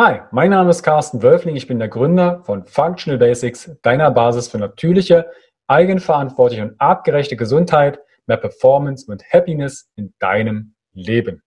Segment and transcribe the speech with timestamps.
[0.00, 1.56] Hi, mein Name ist Carsten Wölfling.
[1.56, 5.28] Ich bin der Gründer von Functional Basics, deiner Basis für natürliche,
[5.66, 11.42] eigenverantwortliche und artgerechte Gesundheit, mehr Performance und Happiness in deinem Leben.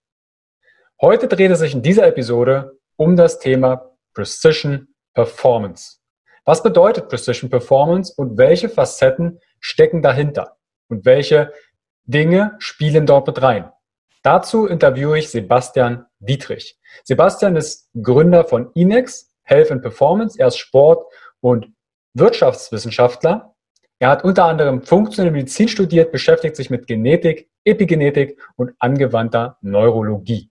[1.00, 6.00] Heute dreht es sich in dieser Episode um das Thema Precision Performance.
[6.44, 10.58] Was bedeutet Precision Performance und welche Facetten stecken dahinter?
[10.90, 11.54] Und welche
[12.04, 13.72] Dinge spielen dort mit rein?
[14.22, 16.78] Dazu interviewe ich Sebastian Dietrich.
[17.04, 20.38] Sebastian ist Gründer von Inex, Health and Performance.
[20.38, 21.04] Er ist Sport-
[21.40, 21.72] und
[22.14, 23.54] Wirtschaftswissenschaftler.
[23.98, 30.50] Er hat unter anderem funktionelle Medizin studiert, beschäftigt sich mit Genetik, Epigenetik und angewandter Neurologie.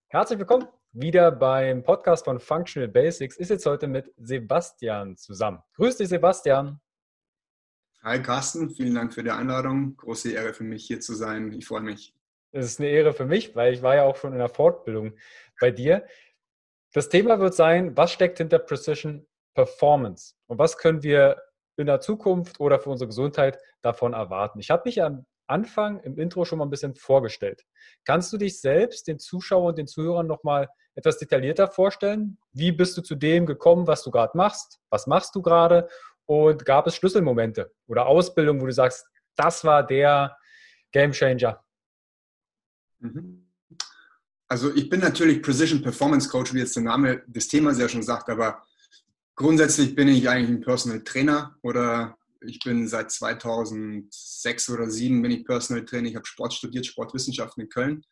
[0.08, 3.36] Herzlich willkommen wieder beim Podcast von Functional Basics.
[3.36, 5.62] Ist jetzt heute mit Sebastian zusammen.
[5.76, 6.80] Grüß dich, Sebastian.
[8.02, 8.70] Hi, Carsten.
[8.70, 9.96] Vielen Dank für die Einladung.
[9.96, 11.52] Große Ehre für mich, hier zu sein.
[11.52, 12.14] Ich freue mich.
[12.50, 15.16] Es ist eine Ehre für mich, weil ich war ja auch schon in der Fortbildung
[15.60, 16.04] bei dir.
[16.92, 20.34] Das Thema wird sein, was steckt hinter Precision Performance.
[20.50, 21.40] Und was können wir
[21.76, 24.58] in der Zukunft oder für unsere Gesundheit davon erwarten?
[24.58, 27.64] Ich habe mich am Anfang im Intro schon mal ein bisschen vorgestellt.
[28.04, 32.36] Kannst du dich selbst, den Zuschauern und den Zuhörern nochmal etwas detaillierter vorstellen?
[32.52, 34.80] Wie bist du zu dem gekommen, was du gerade machst?
[34.90, 35.88] Was machst du gerade?
[36.26, 39.06] Und gab es Schlüsselmomente oder Ausbildungen, wo du sagst,
[39.36, 40.36] das war der
[40.90, 41.64] Game Changer?
[42.98, 43.46] Mhm.
[44.48, 48.02] Also ich bin natürlich Precision Performance Coach, wie jetzt der Name des Themas ja schon
[48.02, 48.64] sagt, aber
[49.40, 55.30] Grundsätzlich bin ich eigentlich ein Personal Trainer oder ich bin seit 2006 oder 2007 bin
[55.30, 56.10] ich Personal Trainer.
[56.10, 58.04] Ich habe Sport studiert, Sportwissenschaften in Köln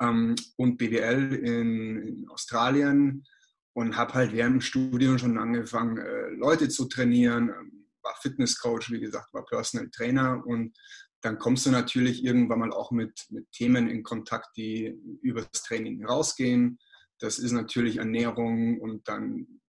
[0.00, 3.26] ähm, und BWL in, in Australien
[3.74, 8.90] und habe halt während dem Studium schon angefangen, äh, Leute zu trainieren, ähm, war Fitnesscoach,
[8.90, 10.74] wie gesagt, war Personal Trainer und
[11.20, 15.62] dann kommst du natürlich irgendwann mal auch mit, mit Themen in Kontakt, die über das
[15.62, 16.78] Training rausgehen.
[17.18, 19.60] Das ist natürlich Ernährung und dann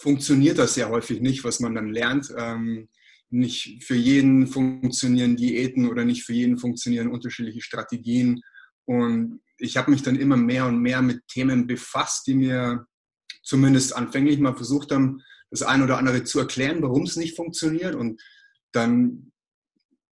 [0.00, 2.32] funktioniert das sehr häufig nicht, was man dann lernt.
[2.36, 2.88] Ähm,
[3.28, 8.40] nicht für jeden funktionieren Diäten oder nicht für jeden funktionieren unterschiedliche Strategien.
[8.86, 12.86] Und ich habe mich dann immer mehr und mehr mit Themen befasst, die mir
[13.42, 17.94] zumindest anfänglich mal versucht haben, das eine oder andere zu erklären, warum es nicht funktioniert.
[17.94, 18.20] Und
[18.72, 19.32] dann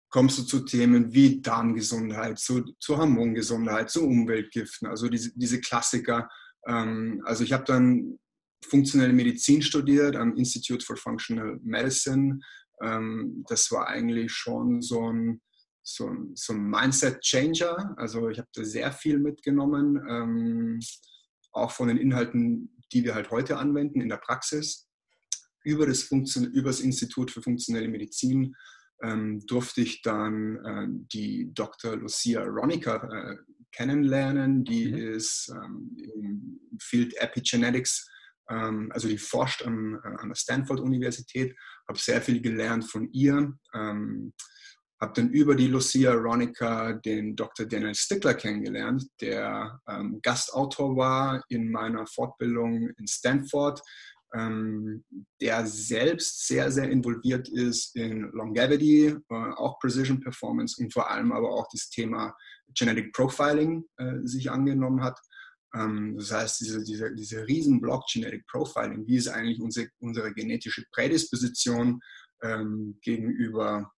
[0.09, 6.29] kommst du zu Themen wie Darmgesundheit, zu, zu Hormongesundheit, zu Umweltgiften, also diese, diese Klassiker.
[6.67, 8.19] Ähm, also ich habe dann
[8.63, 12.39] funktionelle Medizin studiert am Institute for Functional Medicine.
[12.81, 15.41] Ähm, das war eigentlich schon so ein,
[15.83, 17.95] so ein, so ein Mindset-Changer.
[17.97, 20.79] Also ich habe da sehr viel mitgenommen, ähm,
[21.51, 24.87] auch von den Inhalten, die wir halt heute anwenden in der Praxis.
[25.63, 28.55] Über das, Funktion über das Institut für funktionelle Medizin
[29.03, 31.97] ähm, durfte ich dann äh, die Dr.
[31.97, 33.35] Lucia Ronica äh,
[33.71, 34.63] kennenlernen.
[34.63, 34.97] Die mhm.
[35.15, 38.09] ist ähm, im Field Epigenetics
[38.53, 41.55] also die forscht an, äh, an der Stanford-Universität,
[41.87, 44.33] habe sehr viel gelernt von ihr, ähm,
[44.99, 47.65] habe dann über die Lucia Ronica den Dr.
[47.65, 53.79] Daniel Stickler kennengelernt, der ähm, Gastautor war in meiner Fortbildung in Stanford,
[54.33, 55.03] ähm,
[55.39, 61.31] der selbst sehr, sehr involviert ist in Longevity, äh, auch Precision Performance und vor allem
[61.31, 62.35] aber auch das Thema
[62.77, 65.19] Genetic Profiling äh, sich angenommen hat.
[65.77, 70.33] Ähm, das heißt, diese, diese, diese riesen Block Genetic Profiling, wie ist eigentlich unsere, unsere
[70.33, 71.99] genetische Prädisposition
[72.41, 73.91] ähm, gegenüber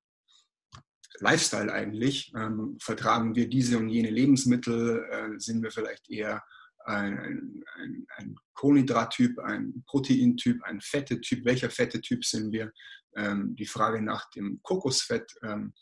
[1.19, 2.31] Lifestyle eigentlich?
[2.35, 5.05] Ähm, vertragen wir diese und jene Lebensmittel?
[5.11, 6.41] Äh, sind wir vielleicht eher
[6.85, 11.45] ein, ein, ein Kohlenhydrattyp, ein Proteintyp, ein Fettetyp?
[11.45, 12.71] Welcher Fettetyp sind wir?
[13.15, 15.31] Ähm, die Frage nach dem Kokosfett.
[15.43, 15.73] Ähm,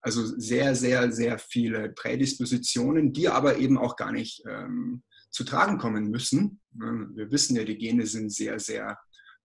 [0.00, 5.78] also sehr, sehr, sehr viele Prädispositionen, die aber eben auch gar nicht ähm, zu tragen
[5.78, 6.60] kommen müssen.
[6.70, 8.98] Wir wissen ja, die Gene sind sehr, sehr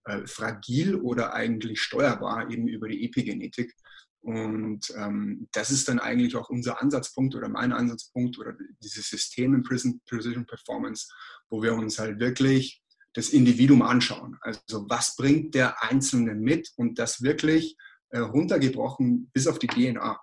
[0.06, 3.74] äh, fragil oder eigentlich steuerbar eben über die Epigenetik.
[4.22, 9.54] Und ähm, das ist dann eigentlich auch unser Ansatzpunkt oder mein Ansatzpunkt oder dieses System
[9.54, 11.08] in Precision Performance,
[11.50, 12.82] wo wir uns halt wirklich
[13.14, 14.38] das Individuum anschauen.
[14.42, 17.78] Also was bringt der Einzelne mit und das wirklich
[18.10, 20.20] äh, runtergebrochen bis auf die DNA,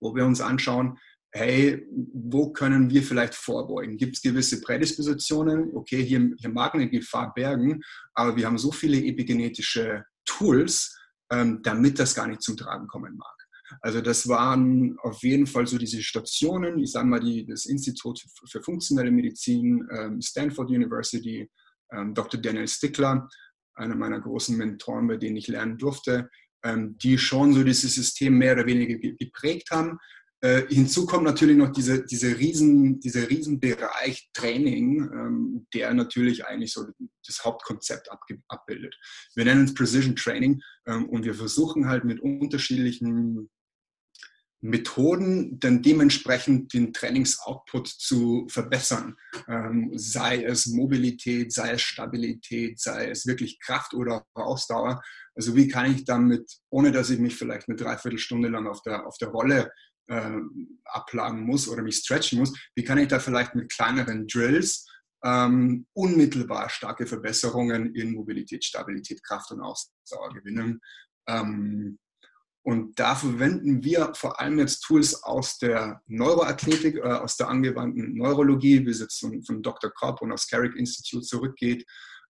[0.00, 0.98] wo wir uns anschauen,
[1.32, 3.96] hey, wo können wir vielleicht vorbeugen?
[3.96, 5.74] Gibt es gewisse Prädispositionen?
[5.74, 7.80] Okay, hier, hier mag eine Gefahr bergen,
[8.14, 10.94] aber wir haben so viele epigenetische Tools,
[11.30, 13.34] ähm, damit das gar nicht zum Tragen kommen mag.
[13.80, 18.22] Also das waren auf jeden Fall so diese Stationen, ich sage mal die, das Institut
[18.46, 21.50] für funktionelle Medizin, ähm, Stanford University,
[21.90, 22.38] ähm, Dr.
[22.38, 23.26] Daniel Stickler,
[23.74, 26.28] einer meiner großen Mentoren, bei denen ich lernen durfte,
[26.64, 29.98] die schon so dieses System mehr oder weniger geprägt haben.
[30.44, 36.72] Äh, hinzu kommt natürlich noch diese, diese riesen, dieser Riesenbereich Training, ähm, der natürlich eigentlich
[36.72, 36.84] so
[37.24, 38.08] das Hauptkonzept
[38.48, 38.96] abbildet.
[39.36, 43.50] Wir nennen es Precision Training ähm, und wir versuchen halt mit unterschiedlichen
[44.62, 49.16] Methoden dann dementsprechend den Trainingsoutput zu verbessern.
[49.48, 55.02] Ähm, sei es Mobilität, sei es Stabilität, sei es wirklich Kraft oder Ausdauer.
[55.34, 59.06] Also wie kann ich damit, ohne dass ich mich vielleicht eine Dreiviertelstunde lang auf der,
[59.06, 59.70] auf der Rolle
[60.08, 60.38] äh,
[60.84, 64.86] ablagen muss oder mich stretchen muss, wie kann ich da vielleicht mit kleineren Drills
[65.24, 70.80] ähm, unmittelbar starke Verbesserungen in Mobilität, Stabilität, Kraft und Ausdauer gewinnen.
[71.28, 71.98] Ähm,
[72.64, 78.14] und da verwenden wir vor allem jetzt Tools aus der Neuroathletik, äh, aus der angewandten
[78.14, 79.90] Neurologie, wie es jetzt von, von Dr.
[79.90, 81.84] Kopp und aus Carrick Institute zurückgeht.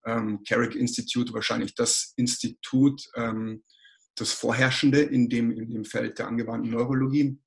[0.07, 3.63] Ähm, Carrick Institute wahrscheinlich das Institut, ähm,
[4.15, 7.39] das Vorherrschende in dem, in dem Feld der angewandten Neurologie.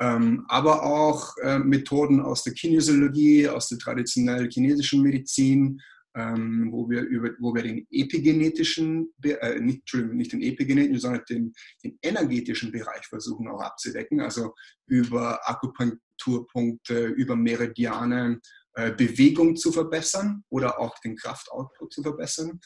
[0.00, 5.80] Ähm, aber auch äh, Methoden aus der Kinesiologie, aus der traditionellen chinesischen Medizin,
[6.16, 11.52] ähm, wo, wir über, wo wir den epigenetischen, äh, nicht, nicht den epigenetischen, sondern den,
[11.84, 14.54] den energetischen Bereich versuchen auch abzudecken, also
[14.86, 18.40] über Akupunkturpunkte, über Meridiane,
[18.74, 22.60] äh, Bewegung zu verbessern oder auch den Kraftoutput zu verbessern.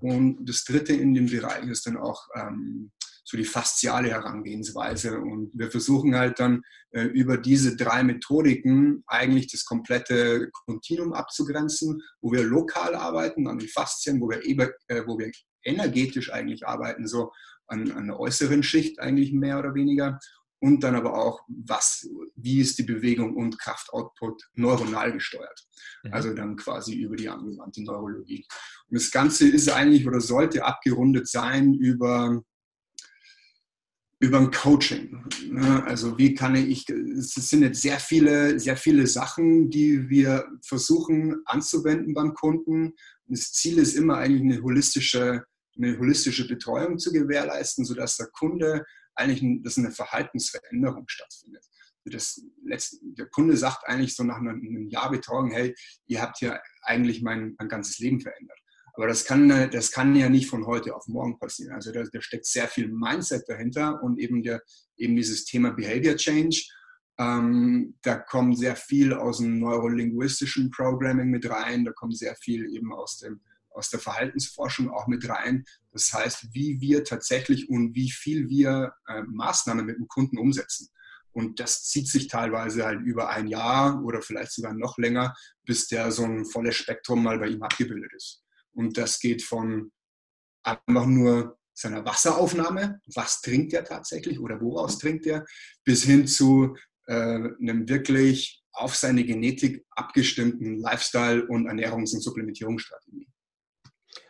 [0.00, 2.90] Und das dritte in dem Bereich ist dann auch ähm,
[3.24, 5.18] so die fasziale Herangehensweise.
[5.18, 12.02] Und wir versuchen halt dann äh, über diese drei Methodiken eigentlich das komplette Kontinuum abzugrenzen,
[12.20, 15.30] wo wir lokal arbeiten, an den Faszien, wo wir, eben, äh, wo wir
[15.64, 17.30] energetisch eigentlich arbeiten, so
[17.66, 20.18] an, an der äußeren Schicht eigentlich mehr oder weniger.
[20.60, 25.66] Und dann aber auch, was, wie ist die Bewegung und Kraftoutput neuronal gesteuert.
[26.04, 26.12] Mhm.
[26.12, 28.46] Also dann quasi über die angewandte Neurologie.
[28.88, 32.42] Und das Ganze ist eigentlich oder sollte abgerundet sein über
[34.22, 35.24] über ein Coaching.
[35.50, 35.82] Ne?
[35.84, 41.42] Also wie kann ich, es sind jetzt sehr viele, sehr viele Sachen, die wir versuchen
[41.44, 42.92] anzuwenden beim Kunden.
[43.26, 45.44] Das Ziel ist immer eigentlich eine holistische,
[45.76, 48.84] eine holistische Betreuung zu gewährleisten, sodass der Kunde
[49.16, 51.64] eigentlich, dass eine Verhaltensveränderung stattfindet.
[52.04, 55.74] Das letzte, der Kunde sagt eigentlich so nach einem Jahr Betreuung, hey,
[56.06, 58.58] ihr habt ja eigentlich mein, mein ganzes Leben verändert.
[58.94, 61.74] Aber das kann, das kann ja nicht von heute auf morgen passieren.
[61.74, 64.62] Also da, da steckt sehr viel Mindset dahinter und eben, der,
[64.96, 66.62] eben dieses Thema Behavior Change.
[67.18, 72.66] Ähm, da kommt sehr viel aus dem neurolinguistischen Programming mit rein, da kommt sehr viel
[72.74, 73.40] eben aus, dem,
[73.70, 75.64] aus der Verhaltensforschung auch mit rein.
[75.92, 80.88] Das heißt, wie wir tatsächlich und wie viel wir äh, Maßnahmen mit dem Kunden umsetzen.
[81.32, 85.34] Und das zieht sich teilweise halt über ein Jahr oder vielleicht sogar noch länger,
[85.64, 88.41] bis der so ein volles Spektrum mal bei ihm abgebildet ist.
[88.74, 89.92] Und das geht von
[90.64, 95.44] einfach nur seiner Wasseraufnahme, was trinkt er tatsächlich oder woraus trinkt er,
[95.84, 96.76] bis hin zu
[97.06, 103.28] äh, einem wirklich auf seine Genetik abgestimmten Lifestyle- und Ernährungs- und Supplementierungsstrategie.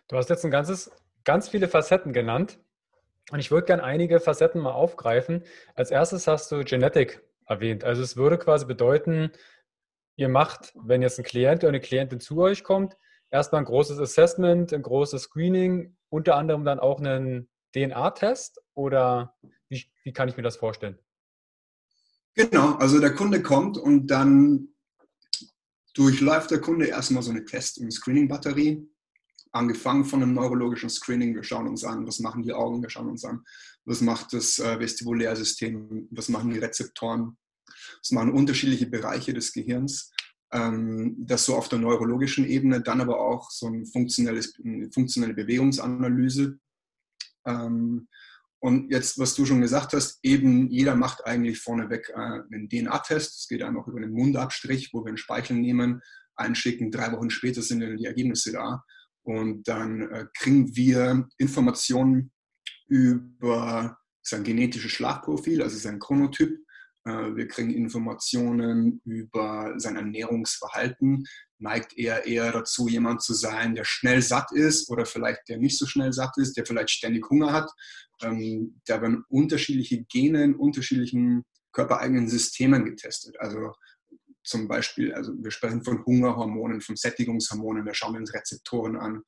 [0.09, 0.91] Du hast jetzt ein ganzes,
[1.25, 2.59] ganz viele Facetten genannt
[3.31, 5.45] und ich würde gerne einige Facetten mal aufgreifen.
[5.75, 7.85] Als erstes hast du Genetik erwähnt.
[7.85, 9.31] Also es würde quasi bedeuten,
[10.17, 12.97] ihr macht, wenn jetzt ein Klient oder eine Klientin zu euch kommt,
[13.33, 19.35] erstmal ein großes Assessment, ein großes Screening, unter anderem dann auch einen DNA-Test oder
[19.69, 20.99] wie, wie kann ich mir das vorstellen?
[22.35, 24.69] Genau, also der Kunde kommt und dann
[25.95, 28.89] durchläuft der Kunde erstmal so eine Test- und Screening-Batterie.
[29.55, 31.35] Angefangen von einem neurologischen Screening.
[31.35, 33.45] Wir schauen uns an, was machen die Augen, wir schauen uns an,
[33.85, 37.37] was macht das äh, Vestibulärsystem, was machen die Rezeptoren,
[37.67, 40.12] was machen unterschiedliche Bereiche des Gehirns
[40.53, 46.59] das so auf der neurologischen Ebene, dann aber auch so ein funktionelles, eine funktionelle Bewegungsanalyse.
[47.47, 48.07] Ähm,
[48.61, 53.41] und jetzt, was du schon gesagt hast, eben jeder macht eigentlich vorneweg äh, einen DNA-Test.
[53.41, 56.01] Es geht einfach über einen Mundabstrich, wo wir einen Speichel nehmen,
[56.37, 56.91] einschicken.
[56.93, 58.85] Drei Wochen später sind dann die Ergebnisse da.
[59.25, 62.31] Und dann äh, kriegen wir Informationen
[62.89, 66.59] über sein genetisches Schlafprofil, also sein Chronotyp.
[67.05, 71.25] Äh, wir kriegen Informationen über sein Ernährungsverhalten.
[71.59, 75.79] Neigt er eher dazu, jemand zu sein, der schnell satt ist oder vielleicht der nicht
[75.79, 77.71] so schnell satt ist, der vielleicht ständig Hunger hat.
[78.23, 83.37] Ähm, da werden unterschiedliche Gene in unterschiedlichen körpereigenen Systemen getestet.
[83.39, 83.73] Also
[84.45, 89.23] zum Beispiel, also wir sprechen von Hungerhormonen, von Sättigungshormonen, wir schauen uns Rezeptoren an.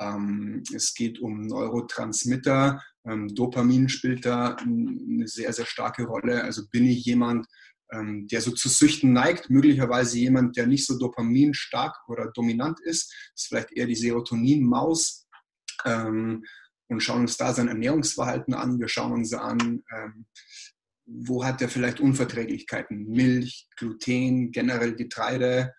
[0.00, 2.82] Ähm, es geht um Neurotransmitter.
[3.06, 6.44] Ähm, Dopamin spielt da eine sehr, sehr starke Rolle.
[6.44, 7.46] Also bin ich jemand,
[7.92, 13.12] ähm, der so zu Süchten neigt, möglicherweise jemand, der nicht so dopaminstark oder dominant ist,
[13.34, 15.26] ist vielleicht eher die Serotonin-Maus
[15.84, 18.80] und schauen uns da sein Ernährungsverhalten an.
[18.80, 19.84] Wir schauen uns an,
[21.06, 23.06] wo hat er vielleicht Unverträglichkeiten?
[23.08, 25.72] Milch, Gluten, generell Getreide.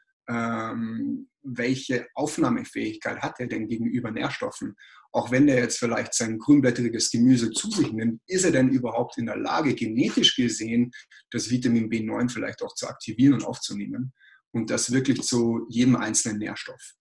[1.41, 4.75] Welche Aufnahmefähigkeit hat er denn gegenüber Nährstoffen?
[5.11, 9.17] Auch wenn er jetzt vielleicht sein grünblättriges Gemüse zu sich nimmt, ist er denn überhaupt
[9.17, 10.91] in der Lage, genetisch gesehen,
[11.31, 14.13] das Vitamin B9 vielleicht auch zu aktivieren und aufzunehmen?
[14.51, 16.93] Und das wirklich zu jedem einzelnen Nährstoff.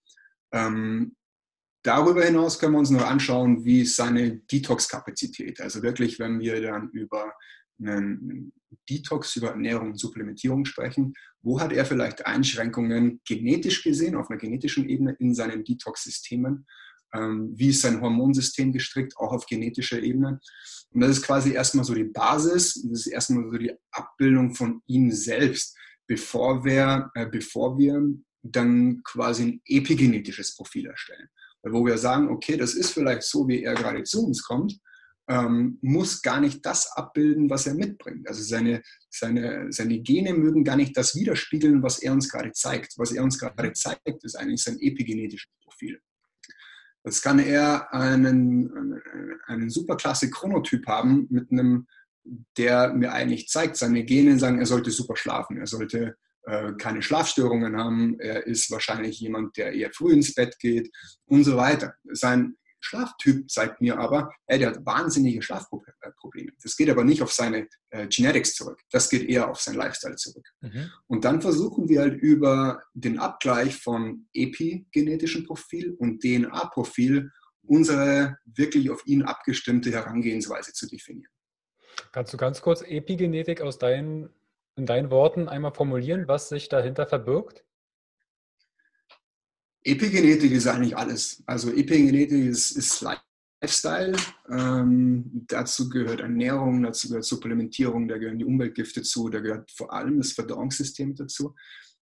[0.52, 1.16] Ähm,
[1.82, 5.60] darüber hinaus können wir uns noch anschauen, wie ist seine Detox-Kapazität.
[5.60, 7.32] Also wirklich, wenn wir dann über
[7.80, 8.52] einen
[8.88, 14.38] Detox, über Ernährung und Supplementierung sprechen, wo hat er vielleicht Einschränkungen genetisch gesehen, auf einer
[14.38, 16.66] genetischen Ebene in seinen Detox-Systemen?
[17.14, 20.40] Ähm, wie ist sein Hormonsystem gestrickt, auch auf genetischer Ebene?
[20.90, 24.82] Und das ist quasi erstmal so die Basis, das ist erstmal so die Abbildung von
[24.86, 28.02] ihm selbst, bevor wir, äh, bevor wir
[28.42, 31.28] dann quasi ein epigenetisches Profil erstellen.
[31.62, 34.78] Wo wir sagen, okay, das ist vielleicht so, wie er gerade zu uns kommt,
[35.28, 38.26] ähm, muss gar nicht das abbilden, was er mitbringt.
[38.26, 42.94] Also seine, seine, seine Gene mögen gar nicht das widerspiegeln, was er uns gerade zeigt.
[42.96, 46.00] Was er uns gerade zeigt, ist eigentlich sein epigenetisches Profil.
[47.04, 49.00] Das kann er einen,
[49.46, 51.86] einen superklasse Chronotyp haben mit einem,
[52.56, 57.00] der mir eigentlich zeigt, seine Gene sagen, er sollte super schlafen, er sollte äh, keine
[57.00, 60.90] Schlafstörungen haben, er ist wahrscheinlich jemand, der eher früh ins Bett geht
[61.26, 61.94] und so weiter.
[62.10, 66.52] Sein Schlaftyp zeigt mir aber, ey, der hat wahnsinnige Schlafprobleme.
[66.62, 68.80] Das geht aber nicht auf seine äh, Genetics zurück.
[68.90, 70.48] Das geht eher auf sein Lifestyle zurück.
[70.60, 70.90] Mhm.
[71.06, 77.30] Und dann versuchen wir halt über den Abgleich von epigenetischem Profil und DNA-Profil
[77.62, 81.30] unsere wirklich auf ihn abgestimmte Herangehensweise zu definieren.
[82.12, 84.30] Kannst du ganz kurz Epigenetik aus deinen,
[84.76, 87.64] in deinen Worten einmal formulieren, was sich dahinter verbirgt?
[89.88, 91.42] Epigenetik ist eigentlich alles.
[91.46, 93.02] Also Epigenetik ist, ist
[93.62, 94.16] Lifestyle.
[94.50, 99.92] Ähm, dazu gehört Ernährung, dazu gehört Supplementierung, da gehören die Umweltgifte zu, da gehört vor
[99.92, 101.54] allem das Verdauungssystem dazu.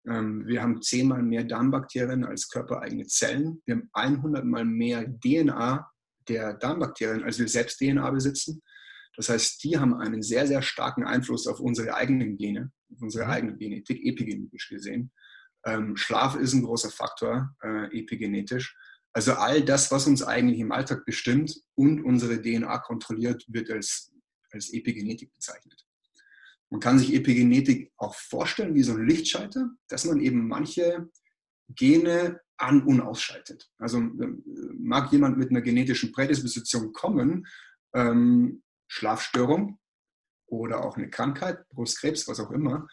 [0.07, 3.61] Ähm, wir haben zehnmal mehr Darmbakterien als körpereigene Zellen.
[3.65, 5.89] Wir haben 100 mal mehr DNA
[6.29, 8.61] der Darmbakterien, als wir selbst DNA besitzen.
[9.15, 13.25] Das heißt, die haben einen sehr, sehr starken Einfluss auf unsere eigenen Gene, auf unsere
[13.25, 13.31] mhm.
[13.31, 15.11] eigene Genetik, epigenetisch gesehen.
[15.65, 18.75] Ähm, Schlaf ist ein großer Faktor, äh, epigenetisch.
[19.13, 24.11] Also all das, was uns eigentlich im Alltag bestimmt und unsere DNA kontrolliert, wird als,
[24.51, 25.85] als Epigenetik bezeichnet.
[26.69, 31.09] Man kann sich Epigenetik auch vorstellen wie so ein Lichtschalter, dass man eben manche
[31.69, 33.69] Gene an- und ausschaltet.
[33.77, 34.43] Also ähm,
[34.79, 37.45] mag jemand mit einer genetischen Prädisposition kommen,
[37.93, 39.79] ähm, Schlafstörung
[40.47, 42.87] oder auch eine Krankheit, Brustkrebs, was auch immer,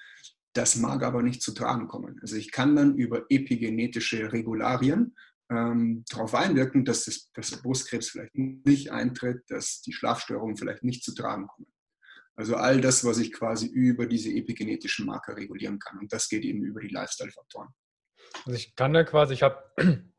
[0.53, 2.19] das mag aber nicht zu tragen kommen.
[2.23, 5.17] Also ich kann dann über epigenetische Regularien
[5.51, 10.83] ähm, darauf einwirken, dass, das, dass der Brustkrebs vielleicht nicht eintritt, dass die Schlafstörungen vielleicht
[10.83, 11.73] nicht zu tragen kommen.
[12.37, 15.99] Also all das, was ich quasi über diese epigenetischen Marker regulieren kann.
[15.99, 17.69] Und das geht eben über die Lifestyle-Faktoren.
[18.47, 19.63] Also ich kann da quasi, ich habe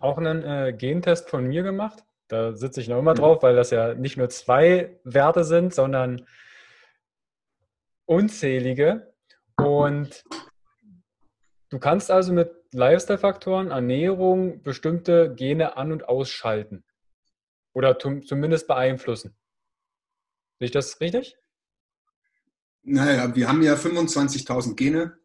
[0.00, 2.04] auch einen äh, Gentest von mir gemacht.
[2.28, 3.18] Da sitze ich noch immer mhm.
[3.18, 6.26] drauf, weil das ja nicht nur zwei Werte sind, sondern
[8.06, 9.07] unzählige.
[9.58, 10.24] Und
[11.70, 16.84] du kannst also mit Lifestyle-Faktoren, Ernährung bestimmte Gene an- und ausschalten.
[17.74, 19.36] Oder zumindest beeinflussen.
[20.58, 21.36] Sehe ich das richtig?
[22.82, 25.18] Naja, wir haben ja 25.000 Gene.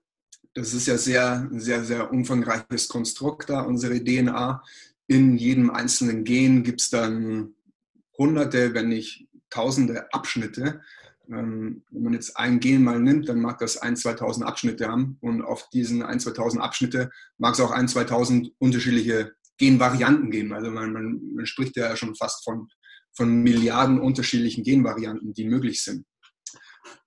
[0.54, 4.64] Das ist ja sehr, sehr, sehr umfangreiches Konstrukt da, unsere DNA.
[5.08, 7.56] In jedem einzelnen Gen gibt es dann
[8.18, 10.82] hunderte, wenn nicht tausende Abschnitte.
[11.30, 15.18] Ähm, wenn man jetzt ein Gen mal nimmt, dann mag das 1, 2000 Abschnitte haben
[15.22, 20.54] und auf diesen 1, 2000 Abschnitte mag es auch 1, 2000 unterschiedliche Genvarianten geben.
[20.54, 22.68] Also man, man, man spricht ja schon fast von,
[23.16, 26.06] von Milliarden unterschiedlichen Genvarianten, die möglich sind.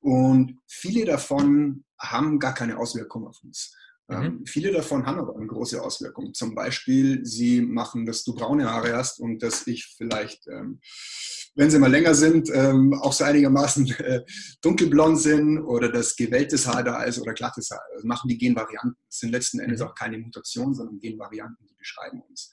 [0.00, 3.76] Und viele davon haben gar keine Auswirkungen auf uns.
[4.09, 4.47] Ähm, mhm.
[4.47, 6.33] viele davon haben aber eine große Auswirkung.
[6.33, 10.81] Zum Beispiel, sie machen, dass du braune Haare hast und dass ich vielleicht, ähm,
[11.57, 14.23] wenn sie mal länger sind, ähm, auch so einigermaßen äh,
[14.63, 17.83] dunkelblond sind oder dass gewelltes Haar da ist oder glattes Haar.
[17.95, 18.97] Das machen die Genvarianten.
[19.09, 19.87] Das sind letzten Endes mhm.
[19.89, 22.53] auch keine Mutationen, sondern Genvarianten, die beschreiben uns.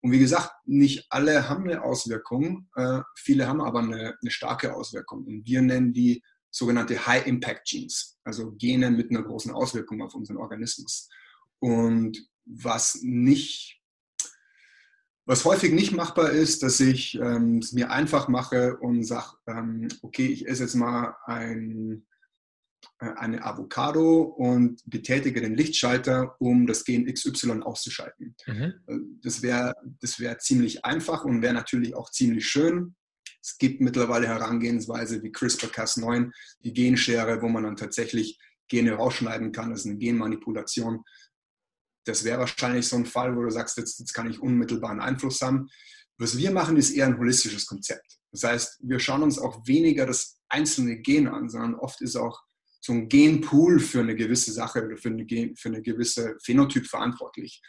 [0.00, 4.76] Und wie gesagt, nicht alle haben eine Auswirkung, äh, viele haben aber eine, eine starke
[4.76, 5.24] Auswirkung.
[5.24, 6.22] Und wir nennen die
[6.54, 11.08] sogenannte High-Impact-Genes, also Gene mit einer großen Auswirkung auf unseren Organismus.
[11.58, 13.80] Und was nicht,
[15.26, 19.88] was häufig nicht machbar ist, dass ich ähm, es mir einfach mache und sage, ähm,
[20.02, 22.06] okay, ich esse jetzt mal ein,
[23.00, 28.36] äh, eine Avocado und betätige den Lichtschalter, um das Gen XY auszuschalten.
[28.46, 28.74] Mhm.
[28.86, 32.94] Äh, das wäre das wär ziemlich einfach und wäre natürlich auch ziemlich schön.
[33.44, 39.68] Es gibt mittlerweile Herangehensweise wie CRISPR-Cas9, die Genschere, wo man dann tatsächlich Gene rausschneiden kann.
[39.68, 41.04] Das ist eine Genmanipulation.
[42.06, 45.42] Das wäre wahrscheinlich so ein Fall, wo du sagst, jetzt, jetzt kann ich unmittelbaren Einfluss
[45.42, 45.68] haben.
[46.16, 48.18] Was wir machen, ist eher ein holistisches Konzept.
[48.32, 52.42] Das heißt, wir schauen uns auch weniger das einzelne Gen an, sondern oft ist auch
[52.80, 57.60] so ein Genpool für eine gewisse Sache oder für eine, für eine gewisse Phänotyp verantwortlich.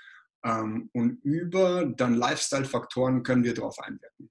[0.46, 4.30] Ähm, und über dann Lifestyle-Faktoren können wir darauf einwirken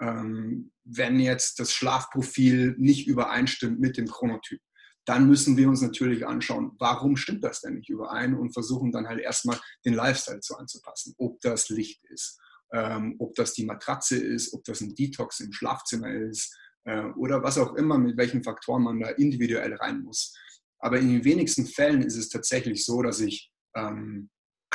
[0.00, 4.60] wenn jetzt das Schlafprofil nicht übereinstimmt mit dem Chronotyp,
[5.08, 9.08] dann müssen wir uns natürlich anschauen, warum stimmt das denn nicht überein und versuchen dann
[9.08, 11.14] halt erstmal den Lifestyle zu anzupassen.
[11.16, 12.38] Ob das Licht ist,
[12.74, 17.42] ähm, ob das die Matratze ist, ob das ein Detox im Schlafzimmer ist äh, oder
[17.42, 20.36] was auch immer, mit welchen Faktoren man da individuell rein muss.
[20.78, 24.28] Aber in den wenigsten Fällen ist es tatsächlich so, dass ich ähm,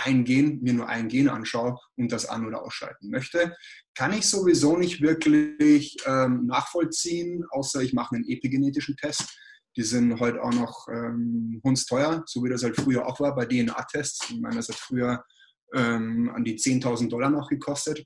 [0.05, 3.55] ein Gen, mir nur ein Gen anschaue und das an- oder ausschalten möchte.
[3.95, 9.37] Kann ich sowieso nicht wirklich ähm, nachvollziehen, außer ich mache einen epigenetischen Test.
[9.75, 13.45] Die sind heute auch noch ähm, hundsteuer, so wie das halt früher auch war bei
[13.45, 14.29] DNA-Tests.
[14.29, 15.23] Ich meine, das hat früher
[15.73, 18.05] ähm, an die 10.000 Dollar noch gekostet.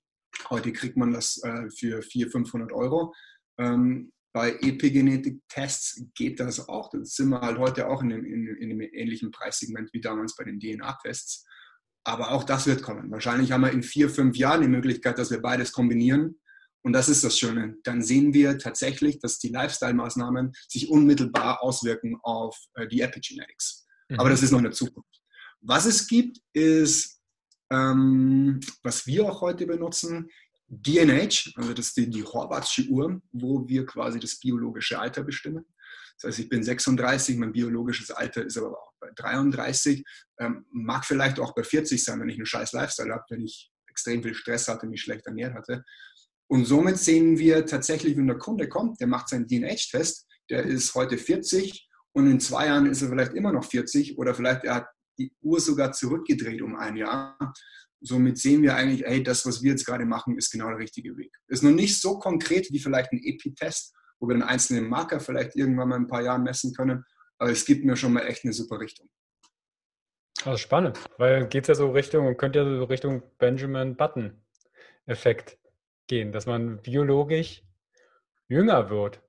[0.50, 3.14] Heute kriegt man das äh, für 400, 500 Euro.
[3.58, 6.92] Ähm, bei Epigenetik-Tests geht das auch.
[6.92, 10.36] Das sind wir halt heute auch in einem, in, in einem ähnlichen Preissegment wie damals
[10.36, 11.46] bei den DNA-Tests.
[12.08, 13.12] Aber auch das wird kommen.
[13.12, 16.40] Wahrscheinlich haben wir in vier, fünf Jahren die Möglichkeit, dass wir beides kombinieren.
[16.82, 17.76] Und das ist das Schöne.
[17.84, 23.86] Dann sehen wir tatsächlich, dass die Lifestyle-Maßnahmen sich unmittelbar auswirken auf äh, die Epigenetics.
[24.08, 24.22] Mhm.
[24.22, 25.22] Aber das ist noch eine Zukunft.
[25.60, 27.20] Was es gibt, ist,
[27.72, 30.30] ähm, was wir auch heute benutzen,
[30.70, 35.66] DNH, also das ist die, die Horvathsche Uhr, wo wir quasi das biologische Alter bestimmen.
[36.22, 40.04] Das heißt, ich bin 36, mein biologisches Alter ist aber auch bei 33,
[40.40, 43.72] ähm, mag vielleicht auch bei 40 sein, wenn ich einen scheiß Lifestyle habe, wenn ich
[43.90, 45.84] extrem viel Stress hatte, mich schlecht ernährt hatte.
[46.50, 50.96] Und somit sehen wir tatsächlich, wenn der Kunde kommt, der macht seinen DNH-Test, der ist
[50.96, 54.76] heute 40 und in zwei Jahren ist er vielleicht immer noch 40 oder vielleicht er
[54.76, 57.38] hat die Uhr sogar zurückgedreht um ein Jahr.
[58.00, 61.18] Somit sehen wir eigentlich, hey, das, was wir jetzt gerade machen, ist genau der richtige
[61.18, 61.32] Weg.
[61.48, 65.56] Ist noch nicht so konkret wie vielleicht ein EPI-Test, wo wir den einzelnen Marker vielleicht
[65.56, 67.04] irgendwann mal in ein paar Jahren messen können.
[67.38, 69.10] Aber es gibt mir schon mal echt eine super Richtung.
[70.44, 75.58] Also spannend, weil geht es ja so Richtung und könnte ja so Richtung Benjamin Button-Effekt
[76.08, 77.64] gehen, dass man biologisch
[78.48, 79.22] jünger wird.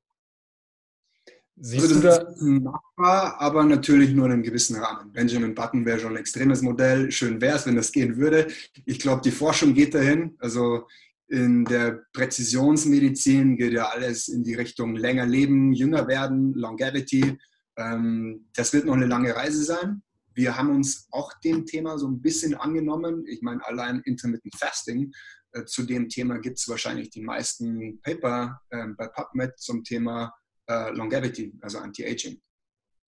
[1.61, 2.31] Siehst also das du da?
[2.31, 5.13] ist machbar, aber natürlich nur in einem gewissen Rahmen.
[5.13, 7.11] Benjamin Button wäre schon ein extremes Modell.
[7.11, 8.47] Schön wäre es, wenn das gehen würde.
[8.85, 10.37] Ich glaube, die Forschung geht dahin.
[10.39, 10.87] Also
[11.27, 17.39] in der Präzisionsmedizin geht ja alles in die Richtung länger leben, jünger werden, Longevity.
[17.79, 20.03] Ähm, das wird noch eine lange Reise sein.
[20.35, 23.25] Wir haben uns auch dem Thema so ein bisschen angenommen.
[23.27, 25.13] Ich meine, allein Intermittent Fasting,
[25.53, 30.35] äh, zu dem Thema gibt es wahrscheinlich die meisten Paper ähm, bei PubMed zum Thema
[30.69, 32.41] äh, Longevity, also Anti-Aging.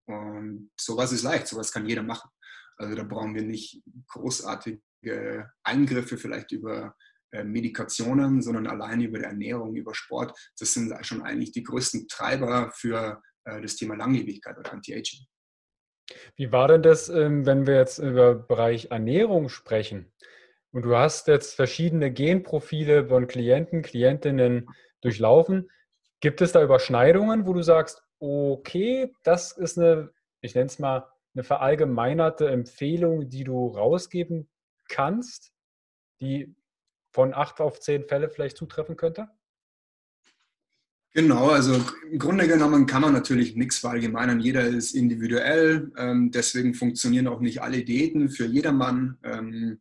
[0.06, 2.30] Und sowas ist leicht, sowas kann jeder machen.
[2.76, 6.94] Also da brauchen wir nicht großartige Eingriffe vielleicht über
[7.32, 10.36] äh, Medikationen, sondern allein über die Ernährung, über Sport.
[10.58, 15.26] Das sind schon eigentlich die größten Treiber für das Thema Langlebigkeit oder Anti-Aging.
[16.36, 20.12] Wie war denn das, ähm, wenn wir jetzt über Bereich Ernährung sprechen?
[20.72, 24.68] Und du hast jetzt verschiedene Genprofile von Klienten, Klientinnen
[25.00, 25.70] durchlaufen.
[26.20, 31.08] Gibt es da Überschneidungen, wo du sagst, okay, das ist eine, ich nenne es mal,
[31.34, 34.48] eine verallgemeinerte Empfehlung, die du rausgeben
[34.88, 35.52] kannst,
[36.20, 36.54] die
[37.12, 39.28] von acht auf zehn Fälle vielleicht zutreffen könnte?
[41.16, 44.38] Genau, also im Grunde genommen kann man natürlich nichts verallgemeinern.
[44.38, 49.16] Jeder ist individuell, ähm, deswegen funktionieren auch nicht alle Diäten für jedermann.
[49.22, 49.80] Ähm,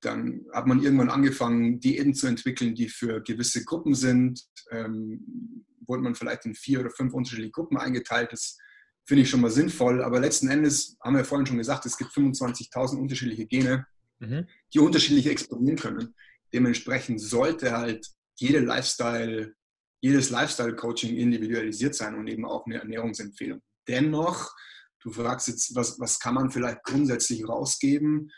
[0.00, 4.46] dann hat man irgendwann angefangen, Diäten zu entwickeln, die für gewisse Gruppen sind.
[4.70, 8.32] Ähm, wurde man vielleicht in vier oder fünf unterschiedliche Gruppen eingeteilt.
[8.32, 8.56] Das
[9.04, 10.02] finde ich schon mal sinnvoll.
[10.02, 13.86] Aber letzten Endes haben wir vorhin schon gesagt, es gibt 25.000 unterschiedliche Gene,
[14.20, 14.46] mhm.
[14.72, 16.14] die unterschiedlich explodieren können.
[16.54, 19.54] Dementsprechend sollte halt jede Lifestyle,
[20.00, 23.60] jedes Lifestyle-Coaching individualisiert sein und eben auch eine Ernährungsempfehlung.
[23.88, 24.54] Dennoch,
[25.00, 28.30] du fragst jetzt, was, was kann man vielleicht grundsätzlich rausgeben?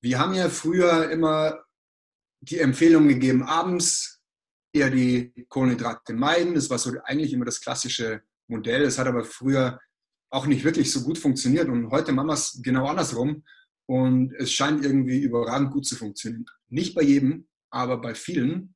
[0.00, 1.64] Wir haben ja früher immer
[2.40, 4.20] die Empfehlung gegeben, abends
[4.72, 6.54] eher die Kohlenhydrate meiden.
[6.54, 8.82] Das war so eigentlich immer das klassische Modell.
[8.82, 9.80] Es hat aber früher
[10.30, 13.44] auch nicht wirklich so gut funktioniert und heute machen wir es genau andersrum
[13.86, 16.44] und es scheint irgendwie überragend gut zu funktionieren.
[16.68, 18.74] Nicht bei jedem, aber bei vielen.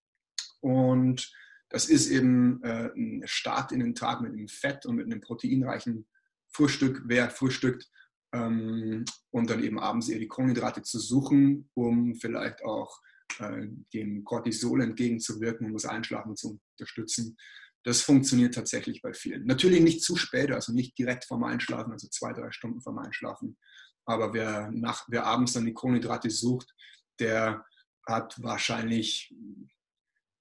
[0.60, 1.30] Und
[1.72, 5.20] das ist eben äh, ein Start in den Tag mit einem Fett und mit einem
[5.20, 6.06] proteinreichen
[6.48, 7.02] Frühstück.
[7.06, 7.88] Wer frühstückt
[8.34, 13.00] ähm, und dann eben abends eher die Kohlenhydrate zu suchen, um vielleicht auch
[13.38, 17.36] äh, dem Cortisol entgegenzuwirken, um das Einschlafen zu unterstützen.
[17.84, 19.44] Das funktioniert tatsächlich bei vielen.
[19.44, 23.56] Natürlich nicht zu spät, also nicht direkt vorm Einschlafen, also zwei, drei Stunden vorm Einschlafen.
[24.04, 26.72] Aber wer, nach, wer abends dann die Kohlenhydrate sucht,
[27.18, 27.64] der
[28.06, 29.34] hat wahrscheinlich,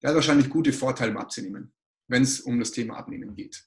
[0.02, 1.72] der hat wahrscheinlich gute Vorteile im Abzunehmen,
[2.08, 3.64] wenn es um das Thema Abnehmen geht.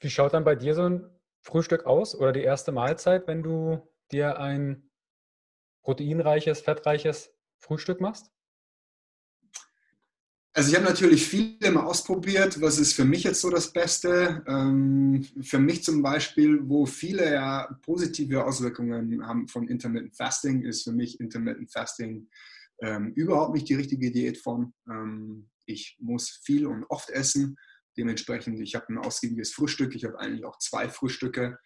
[0.00, 1.10] Wie schaut dann bei dir so ein
[1.40, 3.80] Frühstück aus oder die erste Mahlzeit, wenn du
[4.12, 4.90] dir ein
[5.82, 8.30] proteinreiches, fettreiches Frühstück machst?
[10.56, 12.60] Also ich habe natürlich viel immer ausprobiert.
[12.60, 14.44] Was ist für mich jetzt so das Beste?
[14.46, 20.84] Ähm, für mich zum Beispiel, wo viele ja positive Auswirkungen haben von Intermittent Fasting, ist
[20.84, 22.28] für mich Intermittent Fasting
[22.84, 24.74] ähm, überhaupt nicht die richtige Diätform.
[24.88, 27.56] Ähm, ich muss viel und oft essen.
[27.96, 29.94] Dementsprechend, ich habe ein ausgiebiges Frühstück.
[29.94, 31.58] Ich habe eigentlich auch zwei Frühstücke,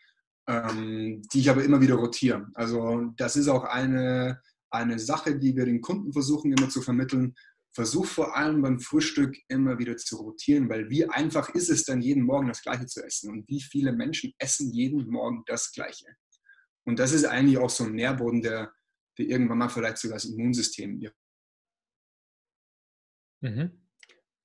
[0.51, 2.47] die ich aber immer wieder rotiere.
[2.55, 7.35] Also das ist auch eine eine Sache, die wir den Kunden versuchen immer zu vermitteln.
[7.73, 12.03] Versuch vor allem beim Frühstück immer wieder zu rotieren, weil wie einfach ist es dann
[12.03, 16.07] jeden Morgen das Gleiche zu essen und wie viele Menschen essen jeden Morgen das Gleiche.
[16.85, 18.73] Und das ist eigentlich auch so ein Nährboden, der,
[19.19, 21.01] der irgendwann mal vielleicht sogar das Immunsystem
[23.41, 23.85] mhm.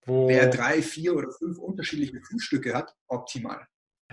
[0.05, 3.65] Wer drei, vier oder fünf unterschiedliche Frühstücke hat, optimal.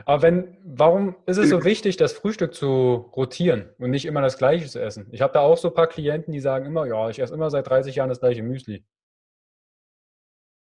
[0.07, 4.39] Aber wenn, warum ist es so wichtig, das Frühstück zu rotieren und nicht immer das
[4.39, 5.09] Gleiche zu essen?
[5.11, 7.51] Ich habe da auch so ein paar Klienten, die sagen immer, ja, ich esse immer
[7.51, 8.87] seit 30 Jahren das gleiche Müsli.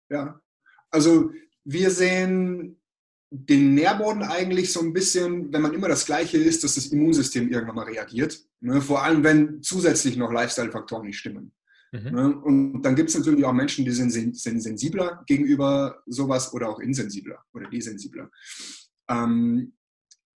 [0.10, 0.42] Ja,
[0.90, 1.32] also
[1.64, 2.82] wir sehen
[3.32, 7.50] den Nährboden eigentlich so ein bisschen, wenn man immer das Gleiche isst, dass das Immunsystem
[7.50, 8.40] irgendwann mal reagiert.
[8.60, 8.82] Ne?
[8.82, 11.52] Vor allem, wenn zusätzlich noch Lifestyle-Faktoren nicht stimmen.
[11.92, 12.12] Mhm.
[12.12, 12.40] Ne?
[12.40, 16.80] Und dann gibt es natürlich auch Menschen, die sind, sind sensibler gegenüber sowas oder auch
[16.80, 18.30] insensibler oder desensibler.
[19.10, 19.74] Ähm,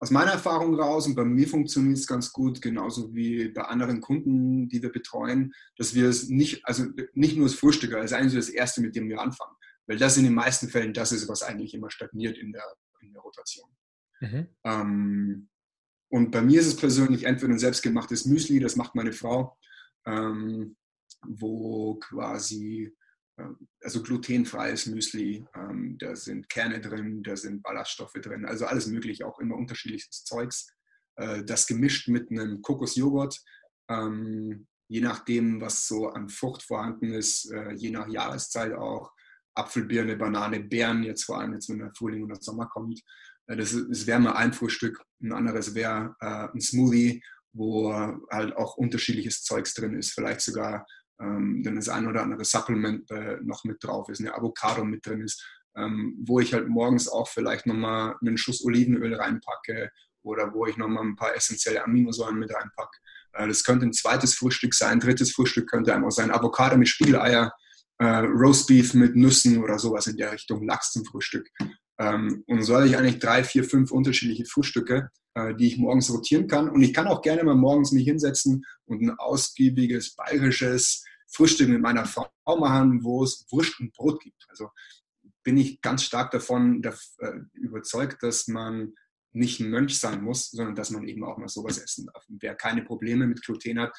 [0.00, 4.00] aus meiner Erfahrung raus und bei mir funktioniert es ganz gut, genauso wie bei anderen
[4.00, 8.34] Kunden, die wir betreuen, dass wir es nicht, also nicht nur das Frühstück, also eigentlich
[8.34, 9.56] das Erste, mit dem wir anfangen.
[9.86, 12.64] Weil das in den meisten Fällen das ist, was eigentlich immer stagniert in der,
[13.06, 13.68] in der Rotation.
[14.20, 14.48] Mhm.
[14.64, 15.48] Ähm,
[16.08, 19.58] und bei mir ist es persönlich entweder ein selbstgemachtes Müsli, das macht meine Frau,
[20.06, 20.76] ähm,
[21.26, 22.94] wo quasi
[23.38, 28.86] ähm, also glutenfreies Müsli, ähm, da sind Kerne drin, da sind Ballaststoffe drin, also alles
[28.86, 30.68] mögliche, auch immer unterschiedliches Zeugs.
[31.16, 33.42] Äh, das gemischt mit einem Kokosjoghurt,
[33.88, 39.12] ähm, je nachdem, was so an Frucht vorhanden ist, äh, je nach Jahreszeit auch.
[39.54, 43.00] Apfelbirne, Banane, Beeren, jetzt vor allem jetzt, wenn der Frühling oder Sommer kommt.
[43.46, 47.92] Äh, das, das wäre mal ein Frühstück, ein anderes wäre ein Smoothie, wo
[48.30, 50.84] halt auch unterschiedliches Zeugs drin ist, vielleicht sogar
[51.20, 55.06] ähm, dann das ein oder andere Supplement äh, noch mit drauf ist, eine Avocado mit
[55.06, 55.44] drin ist,
[55.76, 59.90] ähm, wo ich halt morgens auch vielleicht nochmal einen Schuss Olivenöl reinpacke
[60.22, 62.98] oder wo ich nochmal ein paar essentielle Aminosäuren mit reinpacke.
[63.32, 66.88] Äh, das könnte ein zweites Frühstück sein, ein drittes Frühstück könnte einfach sein, Avocado mit
[66.88, 67.52] Spiegeleier,
[67.98, 71.48] äh, Roastbeef mit Nüssen oder sowas in der Richtung, Lachs zum Frühstück.
[71.98, 76.10] Ähm, und so habe ich eigentlich drei, vier, fünf unterschiedliche Frühstücke, äh, die ich morgens
[76.10, 76.68] rotieren kann.
[76.68, 81.80] Und ich kann auch gerne mal morgens mich hinsetzen und ein ausgiebiges bayerisches Frühstück mit
[81.80, 84.44] meiner Frau machen, wo es Wurst und Brot gibt.
[84.48, 84.70] Also
[85.42, 88.94] bin ich ganz stark davon äh, überzeugt, dass man
[89.32, 92.24] nicht ein Mönch sein muss, sondern dass man eben auch mal sowas essen darf.
[92.28, 93.92] Und wer keine Probleme mit Gluten hat,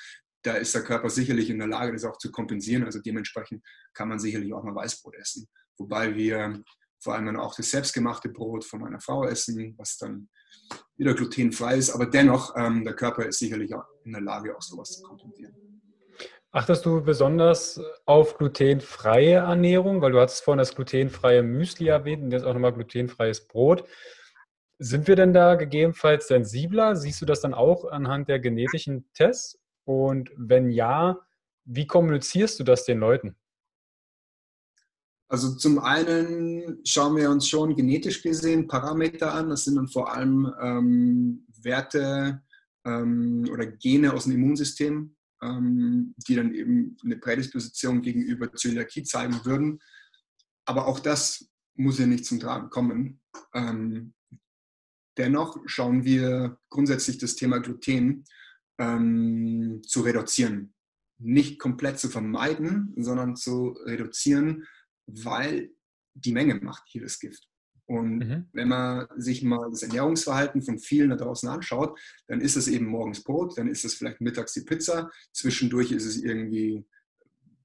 [0.46, 2.84] da ist der Körper sicherlich in der Lage, das auch zu kompensieren.
[2.84, 5.48] Also dementsprechend kann man sicherlich auch mal Weißbrot essen.
[5.78, 6.62] Wobei wir
[7.00, 10.30] vor allem dann auch das selbstgemachte Brot von meiner Frau essen, was dann
[10.98, 11.92] wieder glutenfrei ist.
[11.92, 15.56] Aber dennoch, ähm, der Körper ist sicherlich auch in der Lage, auch sowas zu kompensieren.
[16.52, 20.02] Achtest du besonders auf glutenfreie Ernährung?
[20.02, 23.84] Weil du hattest vorhin das glutenfreie Müsli erwähnt und jetzt auch nochmal glutenfreies Brot.
[24.78, 26.96] Sind wir denn da gegebenenfalls sensibler?
[26.96, 29.60] Siehst du das dann auch anhand der genetischen Tests?
[29.86, 31.20] Und wenn ja,
[31.64, 33.36] wie kommunizierst du das den Leuten?
[35.28, 39.50] Also zum einen schauen wir uns schon genetisch gesehen Parameter an.
[39.50, 42.44] Das sind dann vor allem ähm, Werte
[42.86, 49.44] ähm, oder Gene aus dem Immunsystem, ähm, die dann eben eine Prädisposition gegenüber Zöliakie zeigen
[49.44, 49.80] würden.
[50.66, 53.20] Aber auch das muss ja nicht zum Tragen kommen.
[53.54, 54.14] Ähm,
[55.18, 58.26] dennoch schauen wir grundsätzlich das Thema Gluten
[58.78, 60.74] ähm, zu reduzieren.
[61.18, 64.66] Nicht komplett zu vermeiden, sondern zu reduzieren,
[65.06, 65.72] weil
[66.14, 67.48] die Menge macht hier das Gift.
[67.88, 68.50] Und mhm.
[68.54, 72.88] wenn man sich mal das Ernährungsverhalten von vielen da draußen anschaut, dann ist es eben
[72.88, 76.86] morgens Brot, dann ist es vielleicht mittags die Pizza, zwischendurch ist es irgendwie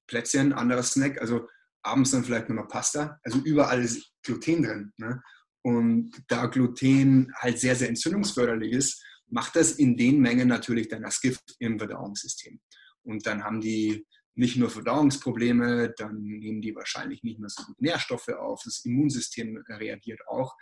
[0.07, 1.49] Plätzchen, anderer Snack, also
[1.83, 3.18] abends dann vielleicht nur noch Pasta.
[3.25, 4.92] Also überall ist Gluten drin.
[4.99, 5.23] Ne?
[5.62, 11.03] Und da Gluten halt sehr, sehr entzündungsförderlich ist, macht das in den Mengen natürlich dann
[11.03, 12.61] das Gift im Verdauungssystem.
[13.03, 17.81] Und dann haben die nicht nur Verdauungsprobleme, dann nehmen die wahrscheinlich nicht mehr so gut
[17.81, 20.57] Nährstoffe auf, das Immunsystem reagiert auch.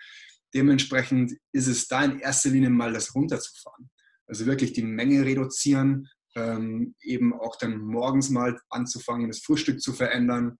[0.55, 3.91] Dementsprechend ist es da in erster Linie mal das runterzufahren.
[4.27, 9.93] Also wirklich die Menge reduzieren, ähm, eben auch dann morgens mal anzufangen, das Frühstück zu
[9.93, 10.59] verändern.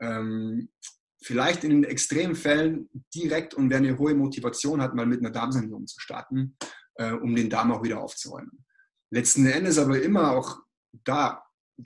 [0.00, 0.68] Ähm,
[1.22, 5.30] vielleicht in den extremen Fällen direkt und wer eine hohe Motivation hat, mal mit einer
[5.30, 6.56] Darmsanierung zu starten,
[6.98, 8.64] äh, um den Darm auch wieder aufzuräumen.
[9.10, 10.60] Letzten Endes aber immer auch
[11.04, 11.42] da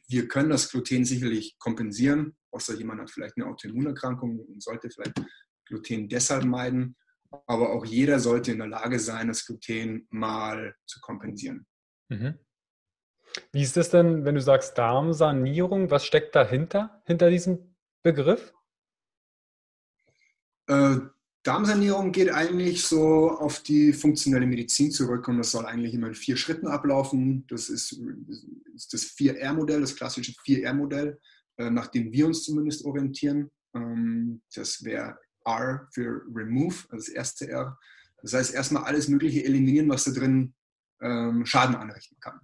[0.08, 5.20] wir können das Gluten sicherlich kompensieren, außer jemand hat vielleicht eine Autoimmunerkrankung und sollte vielleicht
[5.66, 6.96] Gluten deshalb meiden.
[7.46, 11.66] Aber auch jeder sollte in der Lage sein, das Gluten mal zu kompensieren.
[12.08, 12.38] Mhm.
[13.52, 15.90] Wie ist das denn, wenn du sagst Darmsanierung?
[15.90, 18.52] Was steckt dahinter, hinter diesem Begriff?
[20.66, 20.96] Äh,
[21.42, 26.14] Darmsanierung geht eigentlich so auf die funktionelle Medizin zurück und das soll eigentlich immer in
[26.14, 27.44] vier Schritten ablaufen.
[27.48, 28.00] Das ist,
[28.90, 31.18] das 4R-Modell, das klassische 4R-Modell,
[31.56, 33.50] äh, nach dem wir uns zumindest orientieren.
[33.74, 37.76] Ähm, das wäre R für Remove, also das erste R.
[38.22, 40.54] Das heißt, erstmal alles Mögliche eliminieren, was da drin
[41.00, 42.38] ähm, Schaden anrichten kann.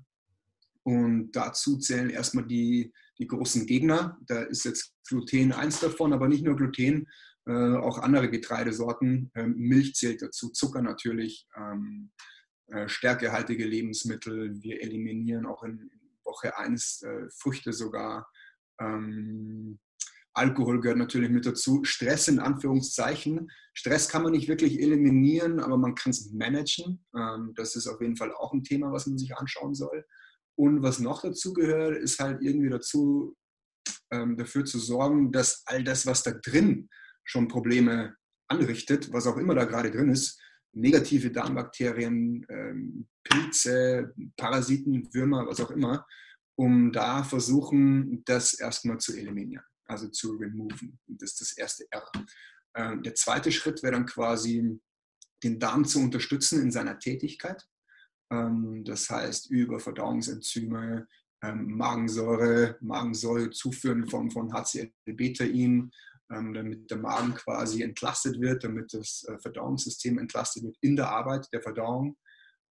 [0.82, 4.18] Und dazu zählen erstmal die, die großen Gegner.
[4.26, 7.06] Da ist jetzt Gluten eins davon, aber nicht nur Gluten,
[7.48, 9.30] äh, auch andere Getreidesorten.
[9.34, 12.10] Ähm, Milch zählt dazu, Zucker natürlich, ähm,
[12.66, 14.62] äh, stärkehaltige Lebensmittel.
[14.62, 15.90] Wir eliminieren auch in
[16.24, 18.30] Woche 1 äh, Früchte sogar.
[18.78, 19.78] Ähm,
[20.34, 21.82] Alkohol gehört natürlich mit dazu.
[21.84, 23.50] Stress in Anführungszeichen.
[23.72, 27.02] Stress kann man nicht wirklich eliminieren, aber man kann es managen.
[27.16, 30.04] Ähm, das ist auf jeden Fall auch ein Thema, was man sich anschauen soll.
[30.54, 33.36] Und was noch dazu gehört, ist halt irgendwie dazu,
[34.10, 36.90] ähm, dafür zu sorgen, dass all das, was da drin
[37.28, 38.16] schon Probleme
[38.48, 40.40] anrichtet, was auch immer da gerade drin ist,
[40.72, 46.06] negative Darmbakterien, ähm, Pilze, Parasiten, Würmer, was auch immer,
[46.56, 50.98] um da versuchen, das erstmal zu eliminieren, also zu removen.
[51.06, 52.10] Das ist das erste R.
[52.74, 54.80] Ähm, der zweite Schritt wäre dann quasi,
[55.44, 57.62] den Darm zu unterstützen in seiner Tätigkeit.
[58.32, 61.06] Ähm, das heißt, über Verdauungsenzyme,
[61.40, 65.92] Magensäure, Magensäure zuführen in Form von HCl-Betain,
[66.30, 71.10] ähm, damit der Magen quasi entlastet wird, damit das äh, Verdauungssystem entlastet wird in der
[71.10, 72.16] Arbeit der Verdauung.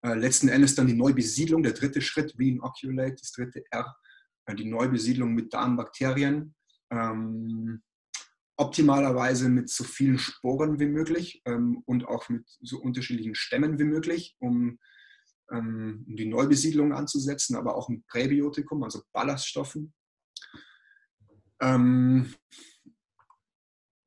[0.04, 3.96] Äh, letzten Endes dann die Neubesiedlung, der dritte Schritt, Reinoculate, das dritte R,
[4.46, 6.54] äh, die Neubesiedlung mit Darmbakterien.
[6.92, 7.82] Ähm,
[8.58, 13.84] optimalerweise mit so vielen Sporen wie möglich ähm, und auch mit so unterschiedlichen Stämmen wie
[13.84, 14.80] möglich, um,
[15.52, 19.94] ähm, die Neubesiedlung anzusetzen, aber auch mit Präbiotikum, also Ballaststoffen.
[21.62, 22.34] Ähm,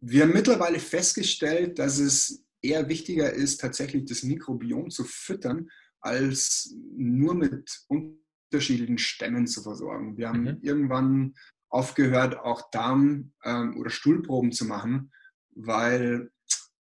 [0.00, 5.68] wir haben mittlerweile festgestellt, dass es eher wichtiger ist, tatsächlich das Mikrobiom zu füttern,
[6.00, 10.16] als nur mit unterschiedlichen Stämmen zu versorgen.
[10.16, 10.58] Wir haben mhm.
[10.62, 11.34] irgendwann
[11.68, 15.12] aufgehört, auch Darm- ähm, oder Stuhlproben zu machen,
[15.50, 16.30] weil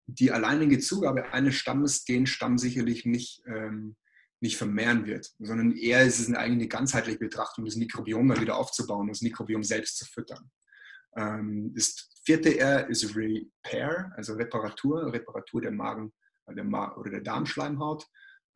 [0.07, 3.95] die alleinige Zugabe eines Stammes den Stamm sicherlich nicht, ähm,
[4.41, 8.57] nicht vermehren wird, sondern eher ist es eine eigene ganzheitliche Betrachtung, das Mikrobiom mal wieder
[8.57, 10.51] aufzubauen, das Mikrobiom selbst zu füttern.
[11.15, 16.13] Ähm, das vierte R ist Repair, also Reparatur, Reparatur der Magen
[16.47, 18.05] der Ma oder der Darmschleimhaut,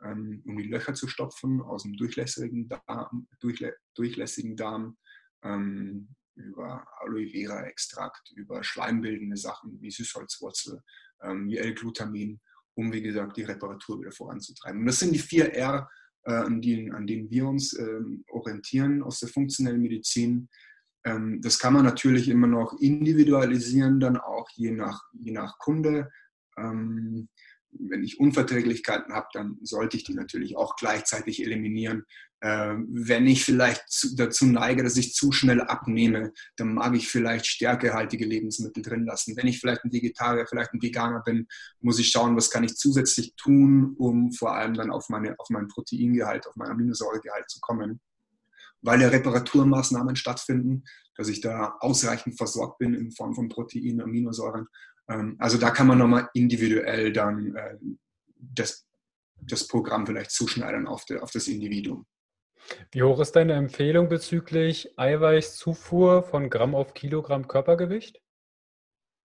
[0.04, 4.98] ähm, um die Löcher zu stopfen aus dem durchlässigen Darm, durchlä durchlässigen Darm
[5.44, 10.82] ähm, über Aloe Vera Extrakt, über schleimbildende Sachen wie Süßholzwurzel,
[11.22, 12.40] wie L-Glutamin,
[12.76, 14.80] um wie gesagt die Reparatur wieder voranzutreiben.
[14.80, 15.90] Und das sind die vier R,
[16.24, 17.78] äh, an, denen, an denen wir uns
[18.30, 20.48] orientieren aus der funktionellen Medizin.
[21.06, 26.12] Ähm, das kann man natürlich immer noch individualisieren, dann auch je nach, je nach Kunde.
[26.58, 27.30] Ähm,
[27.72, 32.06] wenn ich Unverträglichkeiten habe, dann sollte ich die natürlich auch gleichzeitig eliminieren.
[32.42, 37.10] Äh, wenn ich vielleicht zu, dazu neige, dass ich zu schnell abnehme, dann mag ich
[37.10, 39.36] vielleicht stärkehaltige Lebensmittel drin lassen.
[39.36, 41.48] Wenn ich vielleicht ein Vegetarier, vielleicht ein Veganer bin,
[41.82, 45.50] muss ich schauen, was kann ich zusätzlich tun, um vor allem dann auf, meine, auf
[45.50, 48.00] mein Proteingehalt, auf mein Aminosäuregehalt zu kommen.
[48.82, 50.84] Weil ja Reparaturmaßnahmen stattfinden,
[51.16, 54.68] dass ich da ausreichend versorgt bin in Form von Proteinen, Aminosäuren
[55.10, 57.78] ähm, also da kann man nochmal individuell dann äh,
[58.36, 58.86] das,
[59.42, 62.06] das Programm vielleicht zuschneidern auf, de, auf das Individuum.
[62.92, 68.22] Wie hoch ist deine Empfehlung bezüglich Eiweißzufuhr von Gramm auf Kilogramm Körpergewicht?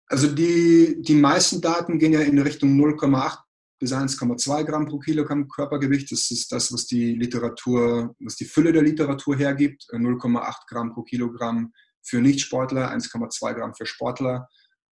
[0.08, 3.40] Also die, die meisten Daten gehen ja in Richtung 0,8
[3.84, 6.10] bis 1,2 Gramm pro Kilogramm Körpergewicht.
[6.10, 9.88] Das ist das, was die Literatur, was die Fülle der Literatur hergibt.
[9.92, 14.48] 0,8 Gramm pro Kilogramm für Nichtsportler, 1,2 Gramm für Sportler.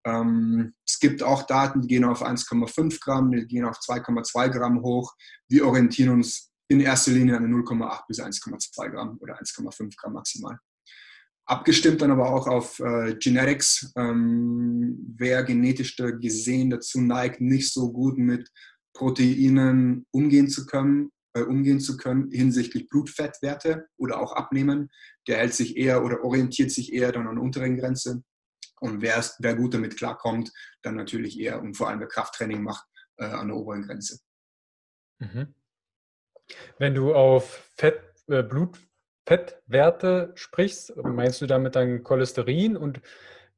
[0.06, 4.82] Ähm, es gibt auch Daten, die gehen auf 1,5 Gramm, die gehen auf 2,2 Gramm
[4.82, 5.14] hoch.
[5.48, 10.60] Wir orientieren uns in erster Linie an 0,8 bis 1,2 Gramm oder 1,5 Gramm maximal.
[11.46, 13.94] Abgestimmt dann aber auch auf äh, Genetics.
[13.96, 18.50] Ähm, wer genetisch gesehen dazu neigt, nicht so gut mit
[18.94, 24.90] Proteinen umgehen zu können, äh, umgehen zu können hinsichtlich Blutfettwerte oder auch Abnehmen,
[25.28, 28.24] der hält sich eher oder orientiert sich eher dann an der unteren Grenze.
[28.80, 30.52] Und wer, wer gut damit klarkommt,
[30.82, 32.86] dann natürlich eher und vor allem wer Krafttraining macht
[33.18, 34.20] äh, an der oberen Grenze.
[35.20, 35.54] Mhm.
[36.78, 43.02] Wenn du auf Fett, äh, Blutfettwerte sprichst, meinst du damit dann Cholesterin und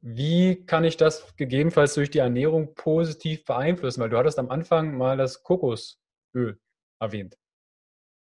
[0.05, 4.01] wie kann ich das gegebenenfalls durch die Ernährung positiv beeinflussen?
[4.01, 6.59] Weil du hattest am Anfang mal das Kokosöl
[6.99, 7.37] erwähnt.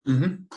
[0.05, 0.49] Mhm.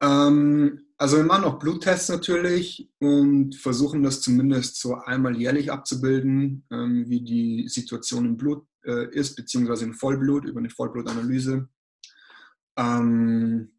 [0.00, 6.64] Ähm, also wir machen auch Bluttests natürlich und versuchen das zumindest so einmal jährlich abzubilden,
[6.70, 11.68] ähm, wie die Situation im Blut äh, ist, beziehungsweise im Vollblut über eine Vollblutanalyse.
[12.76, 13.72] Ähm,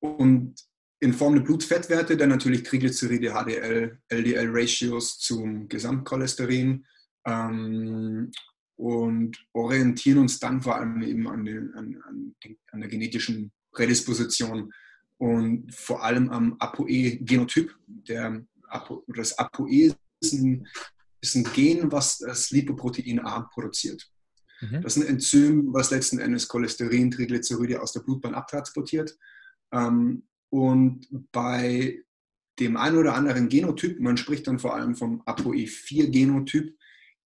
[0.00, 0.56] und
[1.04, 6.86] in Form der Blutfettwerte dann natürlich Triglyceride, HDL, LDL-Ratios zum Gesamtcholesterin
[7.26, 8.32] ähm,
[8.76, 12.34] und orientieren uns dann vor allem eben an, den, an, an,
[12.72, 14.72] an der genetischen Prädisposition
[15.18, 17.70] und vor allem am ApoE-Genotyp.
[19.08, 20.66] das ApoE ist ein,
[21.20, 24.10] ist ein, Gen, was das Lipoprotein A produziert.
[24.62, 24.80] Mhm.
[24.80, 29.14] Das ist ein Enzym, was letzten Endes Cholesterin, Triglyceride aus der Blutbahn abtransportiert.
[29.70, 30.22] Ähm,
[30.54, 32.00] und bei
[32.60, 36.76] dem einen oder anderen Genotyp, man spricht dann vor allem vom ApoE4-Genotyp,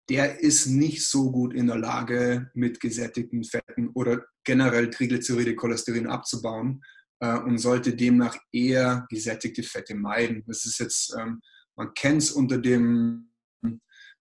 [0.08, 6.06] der ist nicht so gut in der Lage, mit gesättigten Fetten oder generell Triglyceride, Cholesterin
[6.06, 6.84] abzubauen
[7.18, 10.44] äh, und sollte demnach eher gesättigte Fette meiden.
[10.46, 11.40] Das ist jetzt, ähm,
[11.74, 13.32] man kennt es unter dem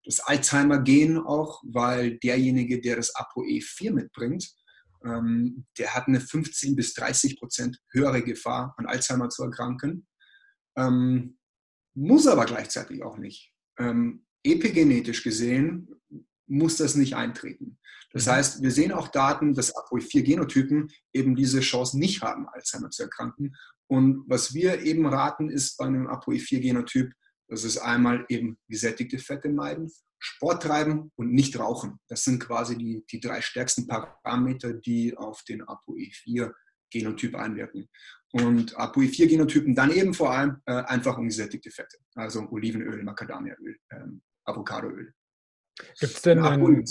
[0.03, 4.51] das Alzheimer-Gen auch, weil derjenige, der das ApoE4 mitbringt,
[5.05, 10.07] ähm, der hat eine 15 bis 30 Prozent höhere Gefahr, an Alzheimer zu erkranken.
[10.75, 11.37] Ähm,
[11.93, 13.53] muss aber gleichzeitig auch nicht.
[13.77, 15.89] Ähm, epigenetisch gesehen
[16.47, 17.79] muss das nicht eintreten.
[18.11, 18.31] Das mhm.
[18.31, 23.55] heißt, wir sehen auch Daten, dass ApoE4-Genotypen eben diese Chance nicht haben, Alzheimer zu erkranken.
[23.87, 27.11] Und was wir eben raten, ist bei einem ApoE4-Genotyp,
[27.47, 29.91] das ist einmal eben gesättigte Fette meiden,
[30.25, 31.99] Sport treiben und nicht rauchen.
[32.07, 37.87] Das sind quasi die, die drei stärksten Parameter, die auf den ApoE4-Genotyp einwirken.
[38.31, 45.13] Und ApoE4-Genotypen dann eben vor allem äh, einfach ungesättigte Fette, also Olivenöl, Macadamiaöl, ähm, Avocadoöl.
[45.99, 46.83] Gibt es denn ein...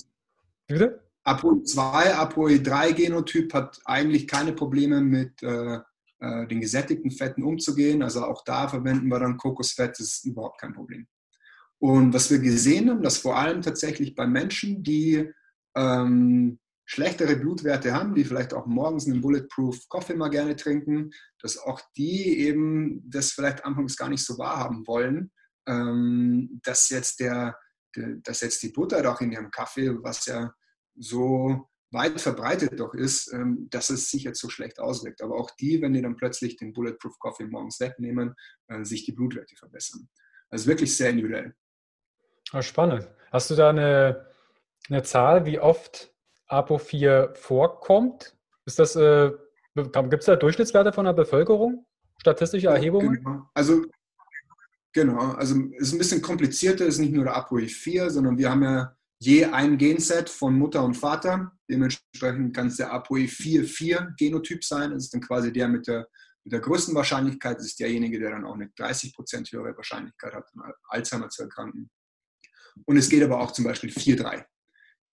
[0.68, 1.02] Bitte?
[1.26, 5.80] ApoE2, ApoE3-Genotyp hat eigentlich keine Probleme mit äh,
[6.20, 8.02] äh, den gesättigten Fetten umzugehen.
[8.02, 11.06] Also auch da verwenden wir dann Kokosfett, das ist überhaupt kein Problem.
[11.84, 15.30] Und was wir gesehen haben, dass vor allem tatsächlich bei Menschen, die
[15.76, 21.10] ähm, schlechtere Blutwerte haben, die vielleicht auch morgens einen Bulletproof Coffee mal gerne trinken,
[21.42, 25.30] dass auch die eben das vielleicht anfangs gar nicht so wahrhaben wollen,
[25.68, 27.58] ähm, dass jetzt der
[28.22, 30.54] dass jetzt die Butter doch in ihrem Kaffee, was ja
[30.96, 35.20] so weit verbreitet doch ist, ähm, dass es sich jetzt so schlecht auswirkt.
[35.20, 38.34] Aber auch die, wenn die dann plötzlich den Bulletproof Coffee morgens wegnehmen,
[38.68, 40.08] äh, sich die Blutwerte verbessern.
[40.48, 41.54] Also wirklich sehr individuell.
[42.54, 43.08] Oh, spannend.
[43.32, 44.26] Hast du da eine,
[44.88, 46.14] eine Zahl, wie oft
[46.48, 48.36] APO4 vorkommt?
[48.64, 49.32] Ist das, äh,
[49.74, 51.84] gibt es da Durchschnittswerte von der Bevölkerung?
[52.20, 53.14] Statistische Erhebungen?
[53.14, 53.50] Genau.
[53.54, 53.82] Also
[54.94, 58.48] Genau, also es ist ein bisschen komplizierter, es ist nicht nur der ApoE4, sondern wir
[58.48, 61.50] haben ja je ein Genset von Mutter und Vater.
[61.68, 64.92] Dementsprechend kann es der ApoE4-4-Genotyp sein.
[64.92, 66.06] Das ist dann quasi der mit der,
[66.44, 67.56] mit der größten Wahrscheinlichkeit.
[67.56, 71.90] Das ist derjenige, der dann auch eine 30% höhere Wahrscheinlichkeit hat, an Alzheimer zu erkranken.
[72.86, 74.44] Und es geht aber auch zum Beispiel 4-3.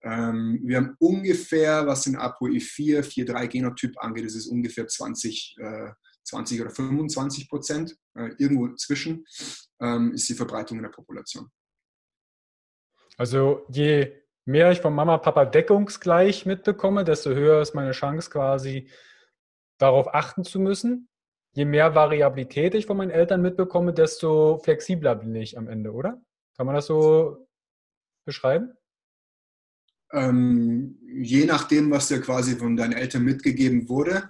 [0.03, 5.91] Ähm, wir haben ungefähr, was den ApoE4, 4-3 Genotyp angeht, das ist ungefähr 20, äh,
[6.25, 7.97] 20 oder 25 Prozent.
[8.15, 9.25] Äh, irgendwo zwischen
[9.81, 11.51] ähm, ist die Verbreitung in der Population.
[13.17, 14.13] Also je
[14.45, 18.91] mehr ich von Mama, Papa deckungsgleich mitbekomme, desto höher ist meine Chance quasi
[19.79, 21.09] darauf achten zu müssen.
[21.55, 26.21] Je mehr Variabilität ich von meinen Eltern mitbekomme, desto flexibler bin ich am Ende, oder?
[26.57, 27.45] Kann man das so
[28.27, 28.74] beschreiben?
[30.12, 34.29] Ähm, je nachdem, was dir quasi von deinen Eltern mitgegeben wurde.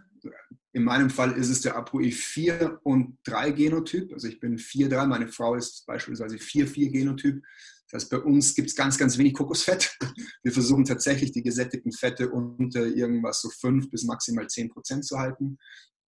[0.72, 4.12] In meinem Fall ist es der ApoE 4 und 3 Genotyp.
[4.12, 7.42] Also ich bin 4-3, meine Frau ist beispielsweise 4-4 Genotyp.
[7.88, 9.96] Das heißt, bei uns gibt es ganz, ganz wenig Kokosfett.
[10.42, 15.18] Wir versuchen tatsächlich die gesättigten Fette unter irgendwas so 5 bis maximal 10 Prozent zu
[15.18, 15.56] halten.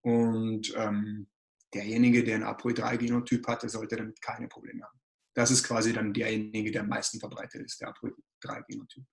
[0.03, 1.28] Und ähm,
[1.72, 4.97] derjenige, der ein ApoE3-Genotyp hat, der sollte damit keine Probleme haben.
[5.39, 9.05] Das ist quasi dann derjenige, der am meisten verbreitet ist, der ApoE3-Genotyp.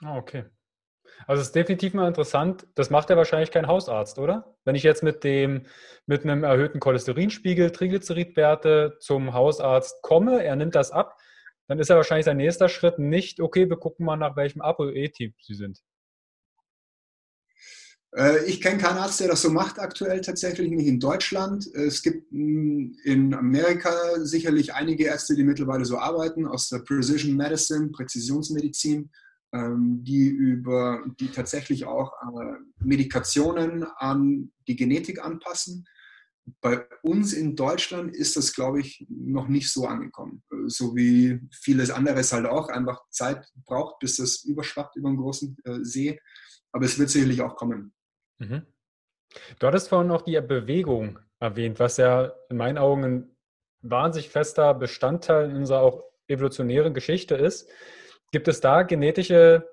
[0.00, 0.46] Ah, okay.
[1.28, 2.66] Also es ist definitiv mal interessant.
[2.74, 4.56] Das macht ja wahrscheinlich kein Hausarzt, oder?
[4.64, 5.66] Wenn ich jetzt mit dem
[6.06, 11.16] mit einem erhöhten Cholesterinspiegel, Triglyceridwerte zum Hausarzt komme, er nimmt das ab,
[11.68, 15.34] dann ist ja wahrscheinlich sein nächster Schritt nicht, okay, wir gucken mal nach welchem ApoE-Typ
[15.40, 15.84] Sie sind.
[18.16, 21.66] Äh, ich kenne keinen Arzt, der das so macht aktuell tatsächlich, nicht in Deutschland.
[21.74, 27.36] Es gibt hm, in Amerika sicherlich einige Ärzte, die mittlerweile so arbeiten, aus der Precision
[27.36, 29.10] Medicine, Präzisionsmedizin,
[29.52, 35.84] ähm, die über die tatsächlich auch äh, Medikationen an die Genetik anpassen
[36.60, 40.42] bei uns in Deutschland ist das, glaube ich, noch nicht so angekommen.
[40.66, 45.56] So wie vieles anderes halt auch einfach Zeit braucht, bis das überschwappt über einen großen
[45.64, 46.20] äh, See.
[46.72, 47.92] Aber es wird sicherlich auch kommen.
[48.40, 48.66] Mhm.
[49.58, 53.36] Du hattest vorhin noch die Bewegung erwähnt, was ja in meinen Augen ein
[53.82, 57.70] wahnsinnig fester Bestandteil in unserer auch evolutionären Geschichte ist.
[58.32, 59.68] Gibt es da genetische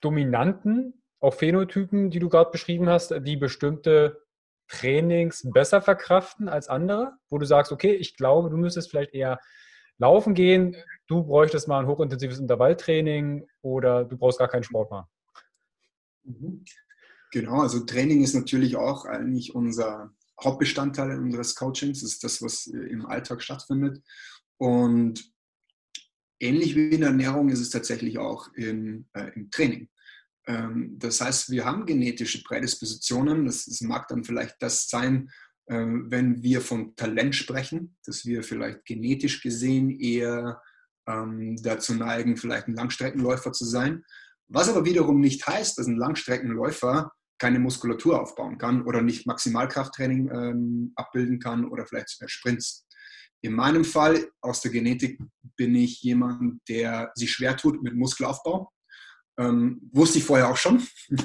[0.00, 4.22] Dominanten, auch Phänotypen, die du gerade beschrieben hast, die bestimmte
[4.68, 9.40] Trainings besser verkraften als andere, wo du sagst, okay, ich glaube, du müsstest vielleicht eher
[9.98, 10.76] laufen gehen,
[11.08, 15.08] du bräuchtest mal ein hochintensives Intervalltraining oder du brauchst gar keinen Sport machen?
[17.30, 20.12] Genau, also Training ist natürlich auch eigentlich unser
[20.42, 24.02] Hauptbestandteil unseres Coachings, das ist das, was im Alltag stattfindet.
[24.56, 25.32] Und
[26.40, 29.88] ähnlich wie in der Ernährung ist es tatsächlich auch in, äh, im Training.
[30.46, 33.46] Ähm, das heißt, wir haben genetische Prädispositionen.
[33.46, 35.30] Das, mag dann vielleicht das sein,
[35.68, 40.62] ähm, wenn wir von Talent sprechen, dass wir vielleicht genetisch gesehen eher
[41.06, 44.04] ähm, dazu neigen, vielleicht ein Langstreckenläufer zu sein.
[44.48, 50.30] Was aber wiederum nicht heißt, dass ein Langstreckenläufer keine Muskulatur aufbauen kann oder nicht Maximalkrafttraining
[50.30, 52.86] ähm, abbilden kann oder vielleicht Sprints.
[53.40, 55.20] In meinem Fall aus der Genetik
[55.56, 58.70] bin ich jemand, der sich schwer tut mit Muskelaufbau.
[59.38, 60.82] Ähm, wusste ich vorher auch schon.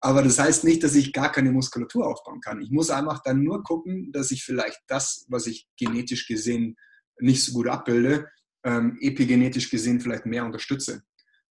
[0.00, 2.60] Aber das heißt nicht, dass ich gar keine Muskulatur aufbauen kann.
[2.60, 6.76] Ich muss einfach dann nur gucken, dass ich vielleicht das, was ich genetisch gesehen
[7.20, 8.28] nicht so gut abbilde,
[8.64, 11.02] ähm, epigenetisch gesehen vielleicht mehr unterstütze.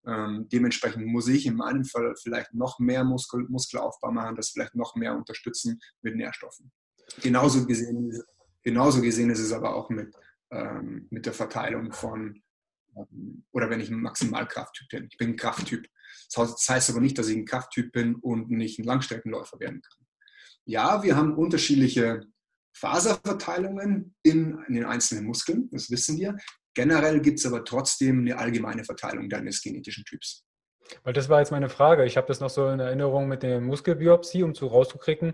[0.07, 4.75] Ähm, dementsprechend muss ich in meinem Fall vielleicht noch mehr Muskel, Muskelaufbau machen, das vielleicht
[4.75, 6.71] noch mehr unterstützen mit Nährstoffen.
[7.21, 8.17] Genauso gesehen,
[8.63, 10.15] genauso gesehen ist es aber auch mit,
[10.51, 12.41] ähm, mit der Verteilung von
[13.51, 15.07] oder wenn ich ein Maximalkrafttyp bin.
[15.11, 15.87] Ich bin ein Krafttyp.
[16.33, 20.07] Das heißt aber nicht, dass ich ein Krafttyp bin und nicht ein Langstreckenläufer werden kann.
[20.65, 22.21] Ja, wir haben unterschiedliche
[22.73, 26.37] Faserverteilungen in, in den einzelnen Muskeln, das wissen wir.
[26.77, 30.45] Generell gibt es aber trotzdem eine allgemeine Verteilung deines genetischen Typs.
[31.01, 32.05] Weil das war jetzt meine Frage.
[32.05, 35.33] Ich habe das noch so in Erinnerung mit der Muskelbiopsie, um zu rauszukriegen,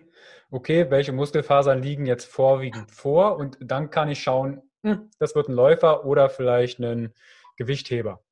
[0.51, 5.49] okay, welche Muskelfasern liegen jetzt vorwiegend vor und dann kann ich schauen, hm, das wird
[5.49, 7.13] ein Läufer oder vielleicht ein
[7.57, 8.23] Gewichtheber.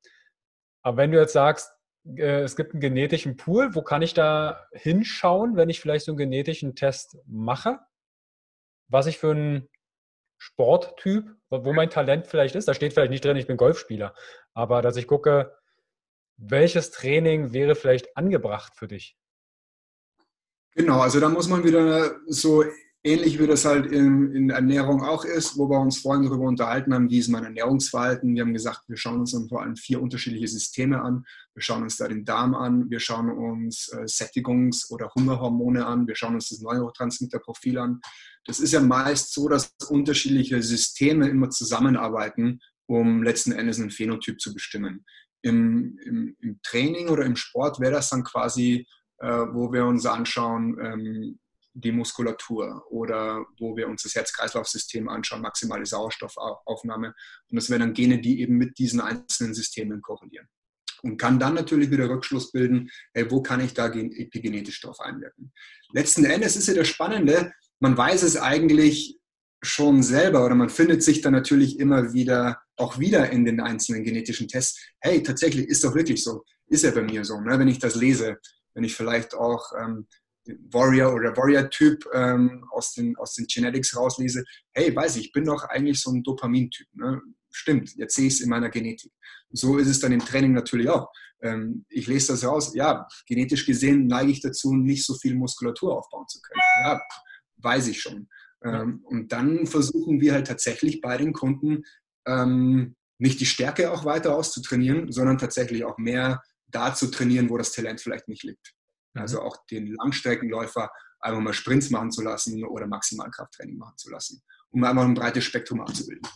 [0.80, 1.70] Aber wenn du jetzt sagst,
[2.16, 6.12] äh, es gibt einen genetischen Pool, wo kann ich da hinschauen, wenn ich vielleicht so
[6.12, 7.78] einen genetischen Test mache?
[8.88, 9.68] Was ich für einen
[10.44, 14.12] Sporttyp, wo mein Talent vielleicht ist, da steht vielleicht nicht drin, ich bin Golfspieler,
[14.54, 15.56] aber dass ich gucke,
[16.36, 19.16] welches Training wäre vielleicht angebracht für dich?
[20.74, 22.64] Genau, also da muss man wieder so
[23.04, 26.94] Ähnlich wie das halt in, in Ernährung auch ist, wo wir uns vorhin darüber unterhalten
[26.94, 28.32] haben, wie ist mein Ernährungsverhalten.
[28.32, 31.24] Wir haben gesagt, wir schauen uns dann vor allem vier unterschiedliche Systeme an.
[31.52, 36.06] Wir schauen uns da den Darm an, wir schauen uns äh, Sättigungs- oder Hungerhormone an,
[36.06, 38.00] wir schauen uns das Neurotransmitterprofil an.
[38.44, 44.40] Das ist ja meist so, dass unterschiedliche Systeme immer zusammenarbeiten, um letzten Endes einen Phänotyp
[44.40, 45.04] zu bestimmen.
[45.42, 48.86] Im, im, im Training oder im Sport wäre das dann quasi,
[49.18, 51.38] äh, wo wir uns anschauen, ähm,
[51.74, 57.14] die Muskulatur oder wo wir uns das Herz-Kreislauf-System anschauen, maximale Sauerstoffaufnahme.
[57.48, 60.48] Und das wären dann Gene, die eben mit diesen einzelnen Systemen korrelieren.
[61.02, 65.52] und kann dann natürlich wieder Rückschluss bilden, hey, wo kann ich da epigenetisch drauf einwirken.
[65.92, 69.18] Letzten Endes ist ja das Spannende, man weiß es eigentlich
[69.62, 74.04] schon selber oder man findet sich dann natürlich immer wieder, auch wieder in den einzelnen
[74.04, 77.58] genetischen Tests, hey, tatsächlich ist doch wirklich so, ist ja bei mir so, ne?
[77.58, 78.38] wenn ich das lese,
[78.74, 80.06] wenn ich vielleicht auch ähm,
[80.44, 85.44] Warrior oder Warrior-Typ ähm, aus, den, aus den Genetics rauslese, hey, weiß ich, ich bin
[85.44, 86.88] doch eigentlich so ein Dopamin-Typ.
[86.94, 87.20] Ne?
[87.50, 89.12] Stimmt, jetzt sehe ich es in meiner Genetik.
[89.50, 91.10] So ist es dann im Training natürlich auch.
[91.42, 95.96] Ähm, ich lese das raus, ja, genetisch gesehen neige ich dazu, nicht so viel Muskulatur
[95.96, 96.60] aufbauen zu können.
[96.84, 97.00] Ja,
[97.58, 98.28] weiß ich schon.
[98.64, 101.82] Ähm, und dann versuchen wir halt tatsächlich bei den Kunden
[102.26, 107.58] ähm, nicht die Stärke auch weiter auszutrainieren, sondern tatsächlich auch mehr da zu trainieren, wo
[107.58, 108.72] das Talent vielleicht nicht liegt.
[109.14, 109.20] Mhm.
[109.20, 110.90] Also auch den Langstreckenläufer
[111.20, 115.44] einfach mal Sprints machen zu lassen oder Maximalkrafttraining machen zu lassen, um einfach ein breites
[115.44, 116.28] Spektrum abzubilden.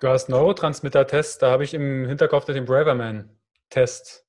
[0.00, 4.26] Du hast Neurotransmitter-Test, da habe ich im Hinterkopf den Braverman-Test.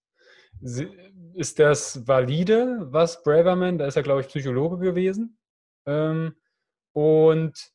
[1.36, 5.38] Ist das valide, was Braverman, da ist er, glaube ich, Psychologe gewesen,
[5.86, 6.36] ähm,
[6.94, 7.72] und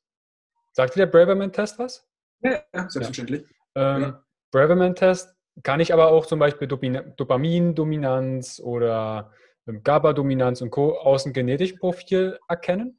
[0.72, 2.05] sagt dir der Braverman-Test was?
[2.41, 3.45] Ja, selbstverständlich.
[3.77, 3.97] Ja.
[3.97, 4.25] Ähm, ja.
[4.51, 9.33] Braverman-Test kann ich aber auch zum Beispiel Dopamin-Dominanz oder
[9.67, 10.97] GABA-Dominanz und Co.
[10.99, 12.99] aus dem genetischen Profil erkennen?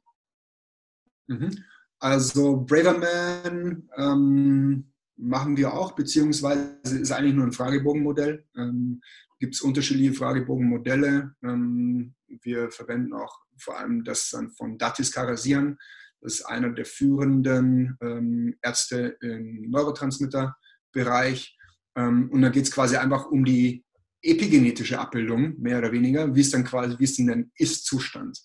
[1.28, 1.64] Mhm.
[1.98, 8.44] Also Braverman ähm, machen wir auch, beziehungsweise ist eigentlich nur ein Fragebogenmodell.
[8.56, 9.00] Ähm,
[9.38, 11.34] Gibt es unterschiedliche Fragebogenmodelle.
[11.42, 15.78] Ähm, wir verwenden auch vor allem das dann von Datis Karasian.
[16.20, 21.56] Das ist einer der führenden ähm, Ärzte im Neurotransmitterbereich.
[21.96, 23.85] Ähm, und da geht es quasi einfach um die
[24.26, 28.42] epigenetische Abbildung, mehr oder weniger, wie es dann quasi, wie es denn dann Ist-Zustand.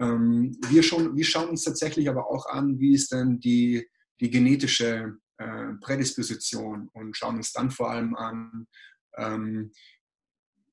[0.00, 3.86] Ähm, wir, schon, wir schauen uns tatsächlich aber auch an, wie ist denn die,
[4.20, 8.66] die genetische äh, Prädisposition und schauen uns dann vor allem an,
[9.16, 9.70] ähm,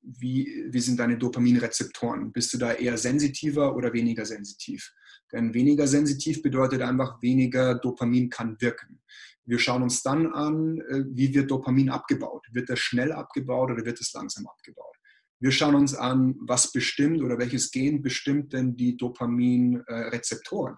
[0.04, 2.32] wie, wie sind deine Dopaminrezeptoren?
[2.32, 4.92] Bist du da eher sensitiver oder weniger sensitiv?
[5.32, 9.00] Denn weniger sensitiv bedeutet einfach, weniger Dopamin kann wirken.
[9.46, 12.46] Wir schauen uns dann an, äh, wie wird Dopamin abgebaut.
[12.52, 14.96] Wird das schnell abgebaut oder wird es langsam abgebaut?
[15.40, 20.78] Wir schauen uns an, was bestimmt oder welches Gen bestimmt denn die Dopaminrezeptoren.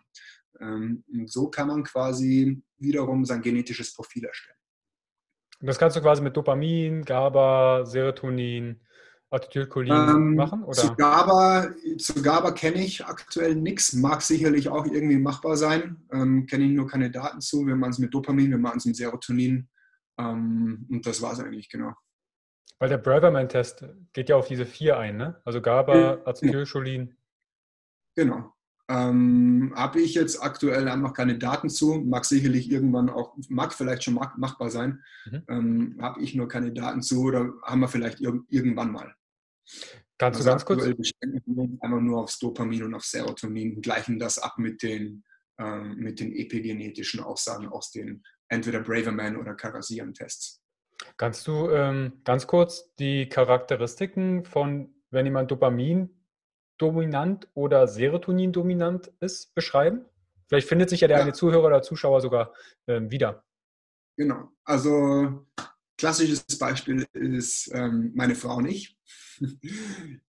[0.61, 4.57] Ähm, und so kann man quasi wiederum sein genetisches Profil erstellen.
[5.59, 8.81] Das kannst du quasi mit Dopamin, GABA, Serotonin,
[9.33, 10.63] Acetylcholin ähm, machen?
[10.63, 10.73] Oder?
[10.73, 16.71] Zu GABA, kenne ich aktuell nichts, mag sicherlich auch irgendwie machbar sein, ähm, kenne ich
[16.71, 17.65] nur keine Daten zu.
[17.65, 19.67] Wir machen es mit Dopamin, wir machen es mit Serotonin
[20.19, 21.93] ähm, und das war es eigentlich, genau.
[22.79, 25.41] Weil der Braverman-Test geht ja auf diese vier ein, ne?
[25.45, 27.15] Also GABA, Acetylcholin.
[28.15, 28.53] Genau.
[28.89, 34.03] Ähm, Habe ich jetzt aktuell einfach keine Daten zu, mag sicherlich irgendwann auch, mag vielleicht
[34.03, 35.43] schon machbar sein, mhm.
[35.47, 39.15] ähm, habe ich nur keine Daten zu oder haben wir vielleicht ir irgendwann mal.
[40.17, 40.83] Kannst also du ganz kurz?
[40.83, 45.23] Einfach nur aufs Dopamin und auf Serotonin, gleichen das ab mit den,
[45.59, 50.61] ähm, mit den epigenetischen Aussagen aus den entweder Braverman oder Karasian-Tests.
[51.17, 56.09] Kannst du ähm, ganz kurz die Charakteristiken von, wenn jemand Dopamin
[56.77, 60.05] dominant oder Serotonin dominant ist, beschreiben?
[60.47, 61.23] Vielleicht findet sich ja der ja.
[61.23, 62.53] eine Zuhörer oder Zuschauer sogar
[62.87, 63.43] ähm, wieder.
[64.17, 64.51] Genau.
[64.63, 65.45] Also
[65.97, 68.97] klassisches Beispiel ist ähm, meine Frau und ich.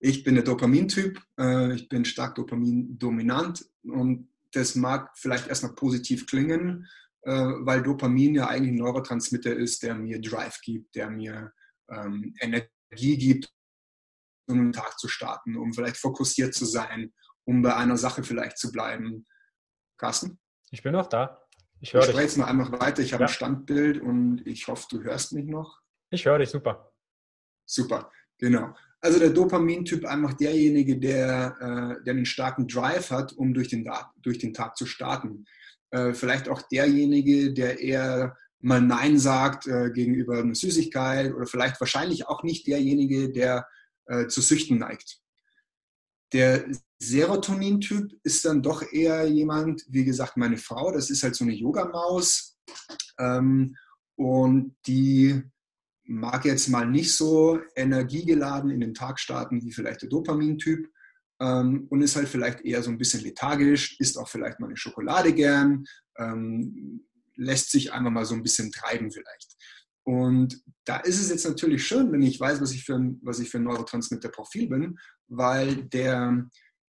[0.01, 6.27] Ich bin der Dopamintyp, äh, ich bin stark Dopamin-dominant und das mag vielleicht erstmal positiv
[6.27, 6.89] klingen,
[7.23, 11.53] äh, weil Dopamin ja eigentlich ein Neurotransmitter ist, der mir Drive gibt, der mir
[11.91, 13.53] ähm, Energie gibt,
[14.47, 17.13] um einen Tag zu starten, um vielleicht fokussiert zu sein,
[17.45, 19.27] um bei einer Sache vielleicht zu bleiben.
[19.99, 20.39] Carsten?
[20.71, 21.44] Ich bin noch da.
[21.81, 22.17] Ich höre dich.
[22.17, 23.03] Jetzt mal einfach weiter.
[23.03, 23.29] Ich habe ja.
[23.29, 25.81] ein Standbild und ich hoffe, du hörst mich noch.
[26.11, 26.93] Ich höre dich super.
[27.67, 28.75] Super, genau.
[29.01, 33.89] Also der Dopamintyp einfach derjenige, der, äh, der einen starken Drive hat, um durch den,
[34.23, 35.45] durch den Tag zu starten.
[35.91, 41.79] Äh, vielleicht auch derjenige, der eher mal Nein sagt äh, gegenüber einer Süßigkeit oder vielleicht
[41.81, 43.67] wahrscheinlich auch nicht derjenige, der
[44.29, 45.24] zu Süchten neigt.
[46.35, 46.67] Der
[46.99, 51.55] Serotonin-Typ ist dann doch eher jemand, wie gesagt, meine Frau, das ist halt so eine
[51.55, 52.59] Yogamaus
[53.21, 53.77] ähm,
[54.17, 55.41] und die
[56.03, 60.91] mag jetzt mal nicht so energiegeladen in den Tag starten wie vielleicht der Dopamin-Typ
[61.41, 64.77] ähm, und ist halt vielleicht eher so ein bisschen lethargisch, isst auch vielleicht mal eine
[64.77, 65.85] Schokolade gern,
[66.19, 67.07] ähm,
[67.37, 69.54] lässt sich einfach mal so ein bisschen treiben vielleicht.
[70.05, 73.39] Und da ist es jetzt natürlich schön, wenn ich weiß, was ich für ein, was
[73.39, 74.99] ich für ein Neurotransmitter-Profil bin,
[75.29, 76.47] weil der,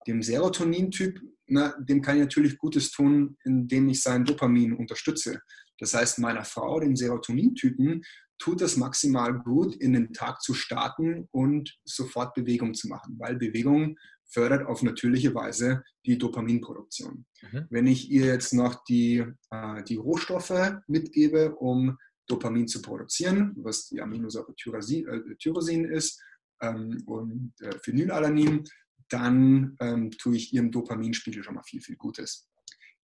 [0.06, 5.40] dem Serotonin-Typ, dem kann ich natürlich Gutes tun, indem ich sein Dopamin unterstütze.
[5.78, 8.02] Das heißt, meiner Frau, dem Serotonin-Typen,
[8.38, 13.36] tut es maximal gut, in den Tag zu starten und sofort Bewegung zu machen, weil
[13.36, 13.96] Bewegung
[14.26, 17.26] fördert auf natürliche Weise die Dopaminproduktion.
[17.42, 17.66] Mhm.
[17.70, 21.96] Wenn ich ihr jetzt noch die, äh, die Rohstoffe mitgebe, um
[22.26, 26.22] Dopamin zu produzieren, was die Aminosäure Tyrosin, äh, Tyrosin ist
[26.60, 28.64] ähm, und äh, Phenylalanin,
[29.08, 32.48] dann ähm, tue ich ihrem Dopaminspiegel schon mal viel, viel Gutes.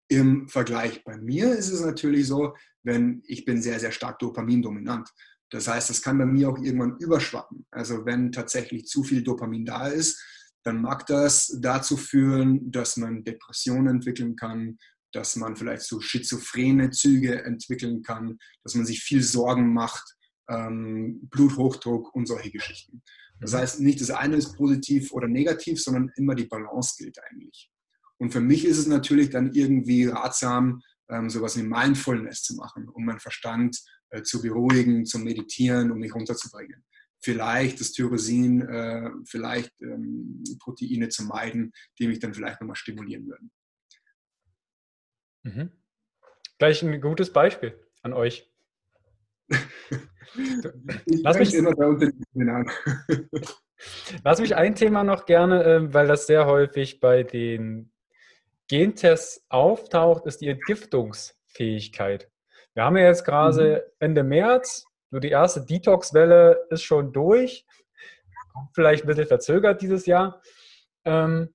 [0.09, 2.55] Im Vergleich bei mir ist es natürlich so,
[2.85, 5.09] wenn ich bin sehr, sehr stark dopamindominant.
[5.51, 7.67] Das heißt, das kann bei mir auch irgendwann überschwappen.
[7.71, 10.23] Also wenn tatsächlich zu viel Dopamin da ist,
[10.65, 14.79] dann mag das dazu führen, dass man Depressionen entwickeln kann,
[15.13, 20.17] dass man vielleicht so schizophrene Züge entwickeln kann, dass man sich viel Sorgen macht,
[20.49, 23.03] ähm, Bluthochdruck und solche Geschichten.
[23.41, 23.57] Das mhm.
[23.57, 27.71] heißt, nicht das eine ist positiv oder negativ, sondern immer die Balance gilt eigentlich.
[28.19, 32.89] Und für mich ist es natürlich dann irgendwie ratsam, ähm, sowas wie Mindfulness zu machen,
[32.89, 33.79] um meinen Verstand
[34.11, 36.85] äh, zu beruhigen, zu meditieren, um mich runterzubringen.
[37.23, 43.27] Vielleicht das Tyrosin, äh, vielleicht ähm, Proteine zu meiden, die mich dann vielleicht nochmal stimulieren
[43.27, 43.51] würden.
[45.47, 45.71] Mhm.
[46.59, 48.51] Gleich ein gutes Beispiel an euch.
[51.23, 52.71] Lass mich, immer bei an.
[54.25, 57.93] Lass mich ein Thema noch gerne, ähm, weil das sehr häufig bei den
[58.69, 62.29] Gentests auftaucht, ist die Entgiftungsfähigkeit.
[62.75, 63.93] Wir haben ja jetzt gerade mhm.
[64.01, 67.65] Ende März, nur die erste Detox-Welle ist schon durch,
[68.75, 70.43] vielleicht ein bisschen verzögert dieses Jahr.
[71.05, 71.55] Ähm,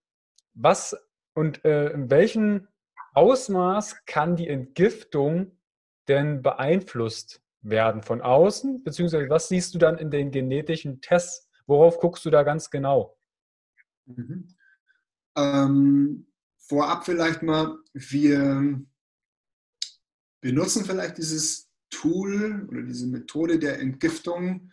[0.53, 0.95] was
[1.33, 2.67] und äh, in welchem
[3.13, 5.57] Ausmaß kann die Entgiftung
[6.07, 8.83] denn beeinflusst werden von außen?
[8.83, 11.49] Beziehungsweise was siehst du dann in den genetischen Tests?
[11.67, 13.17] Worauf guckst du da ganz genau?
[14.05, 14.55] Mhm.
[15.37, 18.81] Ähm, vorab vielleicht mal, wir
[20.41, 24.71] benutzen vielleicht dieses Tool oder diese Methode der Entgiftung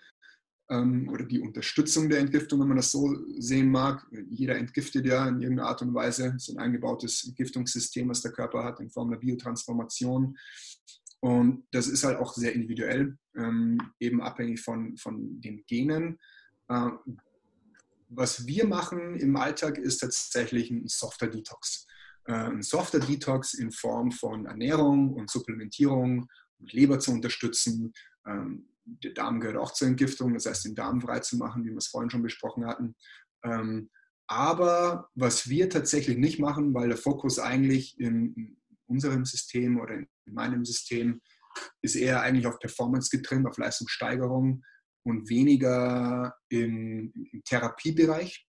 [0.70, 4.06] oder die Unterstützung der Entgiftung, wenn man das so sehen mag.
[4.28, 6.34] Jeder entgiftet ja in irgendeiner Art und Weise.
[6.36, 10.36] Es ist ein eingebautes Entgiftungssystem, was der Körper hat in Form der Biotransformation.
[11.20, 16.18] Und das ist halt auch sehr individuell, ähm, eben abhängig von, von den Genen.
[16.68, 16.90] Äh,
[18.10, 21.86] was wir machen im Alltag ist tatsächlich ein softer Detox.
[22.24, 27.92] Äh, ein softer Detox in Form von Ernährung und Supplementierung und Leber zu unterstützen.
[29.04, 31.76] Der Darm gehört auch zur Entgiftung, das heißt, den Darm frei zu machen, wie wir
[31.76, 32.94] es vorhin schon besprochen hatten.
[33.44, 33.90] Ähm,
[34.26, 40.08] aber was wir tatsächlich nicht machen, weil der Fokus eigentlich in unserem System oder in
[40.26, 41.20] meinem System
[41.82, 44.62] ist eher eigentlich auf Performance getrimmt, auf Leistungssteigerung
[45.04, 48.46] und weniger im, im Therapiebereich.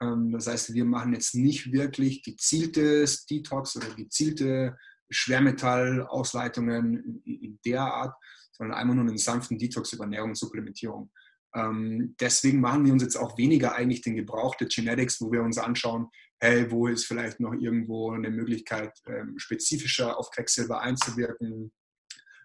[0.00, 4.76] Ähm, das heißt, wir machen jetzt nicht wirklich gezieltes Detox oder gezielte
[5.10, 8.14] Schwermetallausleitungen in der Art,
[8.56, 11.10] sondern einmal nur einen sanften Detox über Ernährung und Supplementierung.
[11.54, 15.42] Ähm, deswegen machen wir uns jetzt auch weniger eigentlich den Gebrauch der Genetics, wo wir
[15.42, 21.72] uns anschauen, hey, wo ist vielleicht noch irgendwo eine Möglichkeit, ähm, spezifischer auf Quecksilber einzuwirken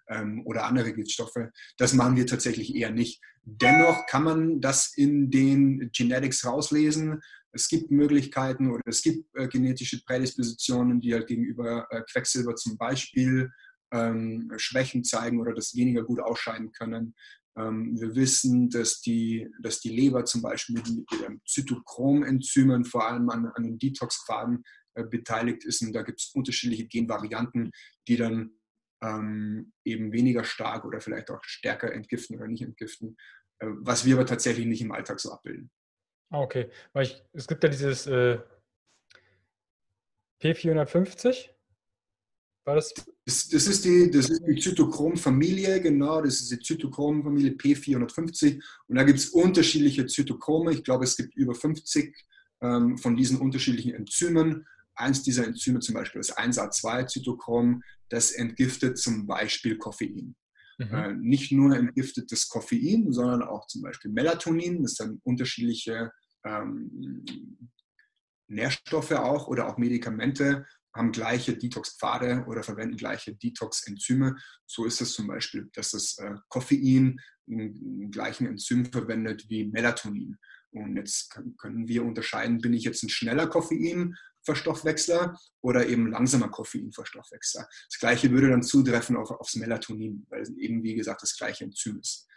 [0.08, 1.50] ähm, oder andere Giftstoffe.
[1.78, 3.22] Das machen wir tatsächlich eher nicht.
[3.44, 7.22] Dennoch kann man das in den Genetics rauslesen.
[7.52, 12.78] Es gibt Möglichkeiten oder es gibt äh, genetische Prädispositionen, die halt gegenüber äh, Quecksilber zum
[12.78, 13.52] Beispiel
[13.92, 17.16] ähm, Schwächen zeigen oder das weniger gut ausscheiden können.
[17.58, 20.88] Ähm, wir wissen, dass die, dass die Leber zum Beispiel mit
[21.20, 24.64] ihren Zytochrom-Enzymen vor allem an, an den Detox-Pfaden
[24.94, 25.82] äh, beteiligt ist.
[25.82, 27.72] Und da gibt es unterschiedliche Genvarianten,
[28.08, 28.52] die dann
[29.04, 33.18] ähm, eben weniger stark oder vielleicht auch stärker entgiften oder nicht entgiften,
[33.60, 35.72] äh, was wir aber tatsächlich nicht im Alltag so abbilden.
[36.30, 38.40] Ah, okay, weil ich, es gibt ja dieses äh,
[40.42, 41.50] P450,
[42.66, 42.94] war das?
[43.26, 48.96] Das, das ist die, das ist die Zytochrom-Familie, genau, das ist die Zytochrom-Familie P450 und
[48.96, 50.74] da gibt es unterschiedliche Zytochrome.
[50.74, 52.16] Ich glaube, es gibt über 50
[52.62, 54.66] ähm, von diesen unterschiedlichen Enzymen.
[54.96, 60.36] Eins dieser Enzyme, zum Beispiel das 1A2-Zytochrom, das entgiftet zum Beispiel Koffein.
[60.78, 60.94] Mhm.
[60.94, 64.82] Äh, nicht nur entgiftet das Koffein, sondern auch zum Beispiel Melatonin.
[64.82, 66.12] Das sind unterschiedliche
[66.44, 67.24] ähm,
[68.48, 74.36] Nährstoffe auch oder auch Medikamente, haben gleiche Detox-Pfade oder verwenden gleiche Detox-Enzyme.
[74.66, 77.20] So ist es zum Beispiel, dass das äh, Koffein
[77.50, 80.38] einen gleichen Enzym verwendet wie Melatonin.
[80.72, 87.68] Und jetzt können wir unterscheiden, bin ich jetzt ein schneller Koffeinverstoffwechsler oder eben langsamer Koffeinverstoffwechsler.
[87.90, 91.66] Das gleiche würde dann zutreffen auf, aufs Melatonin, weil es eben, wie gesagt, das gleiche
[91.66, 92.28] Enzym ist.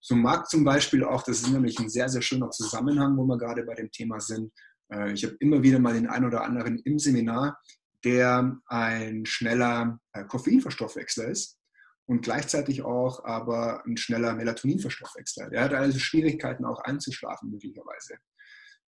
[0.00, 3.38] So mag zum Beispiel auch, das ist nämlich ein sehr, sehr schöner Zusammenhang, wo wir
[3.38, 4.52] gerade bei dem Thema sind.
[4.92, 7.58] Äh, ich habe immer wieder mal den einen oder anderen im Seminar,
[8.08, 11.58] der ein schneller äh, Koffeinverstoffwechsler ist.
[12.06, 15.50] und gleichzeitig auch aber ein schneller Melatoninverstoffwechsler.
[15.50, 18.14] Der hat also Schwierigkeiten auch einzuschlafen möglicherweise.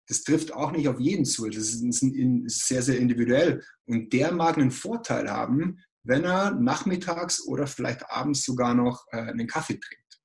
[0.06, 1.48] Das trifft auch nicht auf jeden zu.
[1.48, 3.64] Das ist sehr, sehr individuell.
[3.86, 9.16] Und der mag einen Vorteil haben, wenn er nachmittags oder vielleicht abends sogar noch äh,
[9.16, 10.20] einen Kaffee trinkt.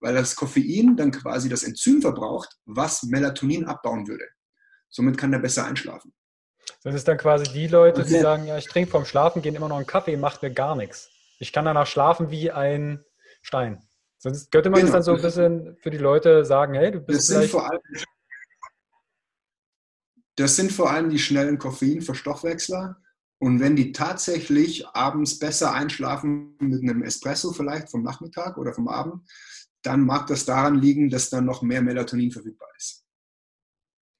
[0.00, 4.28] Weil das Koffein dann quasi das Enzym verbraucht, was Melatonin abbauen würde.
[4.88, 6.14] Somit kann er besser einschlafen.
[6.82, 9.68] Das ist dann quasi die Leute, die sagen, ja, ich trinke vorm Schlafen gehen immer
[9.68, 11.10] noch einen Kaffee, macht mir gar nichts.
[11.40, 13.04] Ich kann danach schlafen wie ein
[13.42, 13.82] Stein.
[14.18, 14.92] Sonst könnte man genau.
[14.92, 17.70] das dann so ein bisschen für die Leute sagen, hey, du bist das sind vor
[17.70, 17.80] allem,
[20.36, 23.00] Das sind vor allem die schnellen Koffeinverstoffwechsler.
[23.40, 28.88] Und wenn die tatsächlich abends besser einschlafen mit einem Espresso vielleicht vom Nachmittag oder vom
[28.88, 29.22] Abend,
[29.82, 33.04] dann mag das daran liegen, dass dann noch mehr Melatonin verfügbar ist.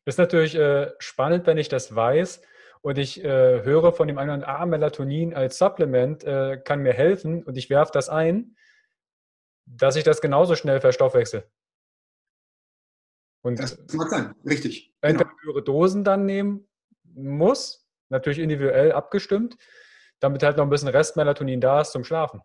[0.09, 2.41] Das ist natürlich äh, spannend, wenn ich das weiß
[2.81, 7.43] und ich äh, höre von dem anderen, ah, Melatonin als Supplement äh, kann mir helfen
[7.43, 8.57] und ich werfe das ein,
[9.67, 11.47] dass ich das genauso schnell verstoffwechsel.
[13.43, 14.95] Und das mag sein, richtig.
[15.03, 15.43] Entweder genau.
[15.43, 16.67] höhere Dosen dann nehmen
[17.03, 19.59] muss, natürlich individuell abgestimmt,
[20.21, 22.41] damit halt noch ein bisschen Rest Melatonin da ist zum Schlafen.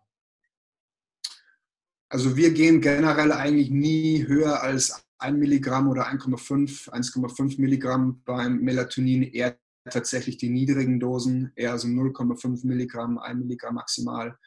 [2.10, 8.58] Also wir gehen generell eigentlich nie höher als 1 Milligramm oder 1,5, 1,5 Milligramm beim
[8.58, 9.56] Melatonin eher
[9.90, 14.38] tatsächlich die niedrigen Dosen, eher so 0,5 Milligramm, 1 Milligramm maximal,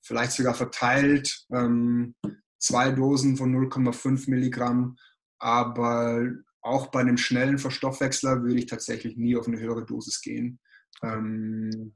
[0.00, 2.14] vielleicht sogar verteilt, ähm,
[2.58, 4.96] zwei Dosen von 0,5 Milligramm,
[5.38, 6.26] aber
[6.60, 10.58] auch bei einem schnellen Verstoffwechsler würde ich tatsächlich nie auf eine höhere Dosis gehen.
[11.02, 11.94] Ähm,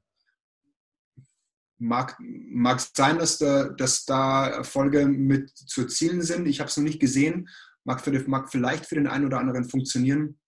[1.77, 6.47] mag, mag sein, dass da, dass da Erfolge mit zu erzielen sind.
[6.47, 7.49] Ich habe es noch nicht gesehen,
[7.83, 10.39] mag, für, mag vielleicht für den einen oder anderen funktionieren,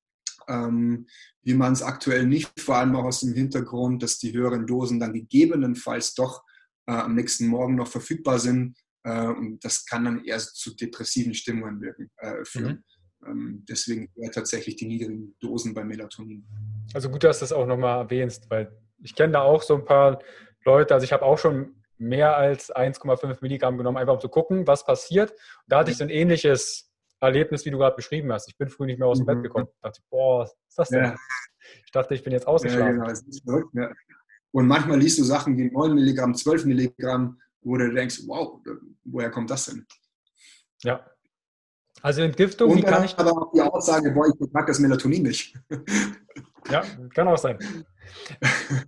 [0.48, 1.08] ähm,
[1.42, 5.00] wie man es aktuell nicht, vor allem auch aus dem Hintergrund, dass die höheren Dosen
[5.00, 6.44] dann gegebenenfalls doch
[6.88, 8.78] äh, am nächsten Morgen noch verfügbar sind.
[9.04, 12.84] Äh, und das kann dann eher zu depressiven Stimmungen wirken, äh, führen.
[13.22, 13.28] Mhm.
[13.28, 16.46] Ähm, deswegen eher tatsächlich die niedrigen Dosen bei Melatonin.
[16.94, 18.72] Also gut, dass du das auch nochmal erwähnst, weil
[19.02, 20.20] ich kenne da auch so ein paar
[20.64, 24.68] Leute, also ich habe auch schon mehr als 1,5 Milligramm genommen, einfach um zu gucken,
[24.68, 25.32] was passiert.
[25.32, 26.92] Und da hatte ich so ein ähnliches
[27.26, 28.48] Erlebnis, wie du gerade beschrieben hast.
[28.48, 29.44] Ich bin früh nicht mehr aus dem Bett mhm.
[29.44, 29.68] gekommen.
[29.70, 31.04] Ich dachte, boah, was ist das denn?
[31.04, 31.16] Ja.
[31.86, 33.04] Ich dachte, ich bin jetzt ausgeschlafen.
[33.04, 33.90] Ja, genau.
[34.52, 38.62] Und manchmal liest du Sachen wie 9 Milligramm, 12 Milligramm, wo du denkst, wow,
[39.04, 39.86] woher kommt das denn?
[40.84, 41.06] Ja.
[42.02, 43.18] Also Entgiftung, Und wie kann ich...
[43.18, 45.58] aber auch die Aussage, boah, ich mag das Melatonin nicht.
[46.70, 47.58] ja, kann auch sein.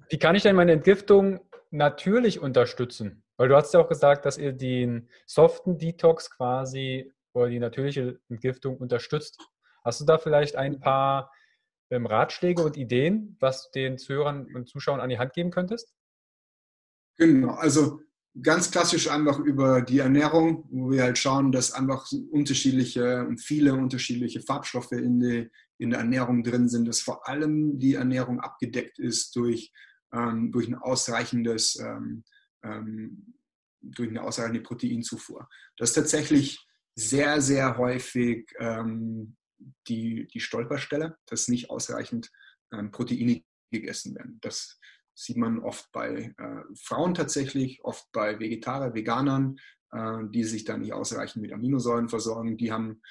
[0.10, 1.40] Wie kann ich denn meine Entgiftung
[1.72, 3.24] natürlich unterstützen?
[3.38, 8.20] Weil du hast ja auch gesagt, dass ihr den soften Detox quasi oder die natürliche
[8.30, 9.40] Entgiftung unterstützt.
[9.84, 11.32] Hast du da vielleicht ein paar
[11.90, 15.94] ähm, Ratschläge und Ideen, was du den Zuhörern und Zuschauern an die Hand geben könntest?
[17.18, 18.02] Genau, also
[18.42, 23.74] ganz klassisch einfach über die Ernährung, wo wir halt schauen, dass einfach unterschiedliche und viele
[23.74, 29.00] unterschiedliche Farbstoffe in, die, in der Ernährung drin sind, dass vor allem die Ernährung abgedeckt
[29.00, 29.72] ist durch,
[30.14, 32.24] ähm, durch ein ausreichendes ähm,
[32.64, 33.34] ähm,
[33.82, 35.48] durch eine ausreichende Proteinzufuhr.
[35.78, 36.67] Das ist tatsächlich
[36.98, 39.36] sehr, sehr häufig ähm,
[39.88, 42.32] die, die Stolperstelle, dass nicht ausreichend
[42.74, 44.40] ähm, Proteine gegessen werden.
[44.42, 44.80] Das
[45.14, 49.58] sieht man oft bei äh, Frauen tatsächlich, oft bei Vegetarier, Veganern,
[49.92, 52.58] äh, die sich dann nicht ausreichend mit Aminosäuren versorgen.
[52.58, 53.02] Die haben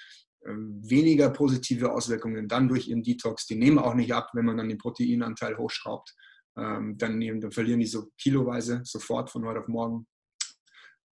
[0.41, 3.47] äh, weniger positive Auswirkungen dann durch ihren Detox.
[3.47, 6.12] Die nehmen auch nicht ab, wenn man dann den Proteinanteil hochschraubt.
[6.59, 10.09] Ähm, dann, nehmen, dann verlieren die so kiloweise sofort von heute auf morgen.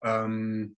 [0.03, 0.75] Ähm,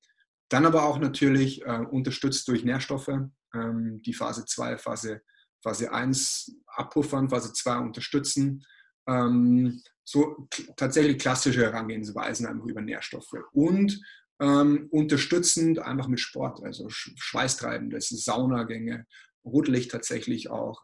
[0.50, 3.12] dann aber auch natürlich äh, unterstützt durch Nährstoffe,
[3.54, 5.22] ähm, die Phase 2, Phase,
[5.64, 8.66] Phase 1 abpuffern, Phase 2 unterstützen.
[9.08, 13.34] Ähm, so tatsächlich klassische Herangehensweisen einfach über Nährstoffe.
[13.52, 14.00] Und
[14.40, 19.06] ähm, unterstützend einfach mit Sport, also schweißtreibendes, Saunagänge,
[19.44, 20.84] Rotlicht tatsächlich auch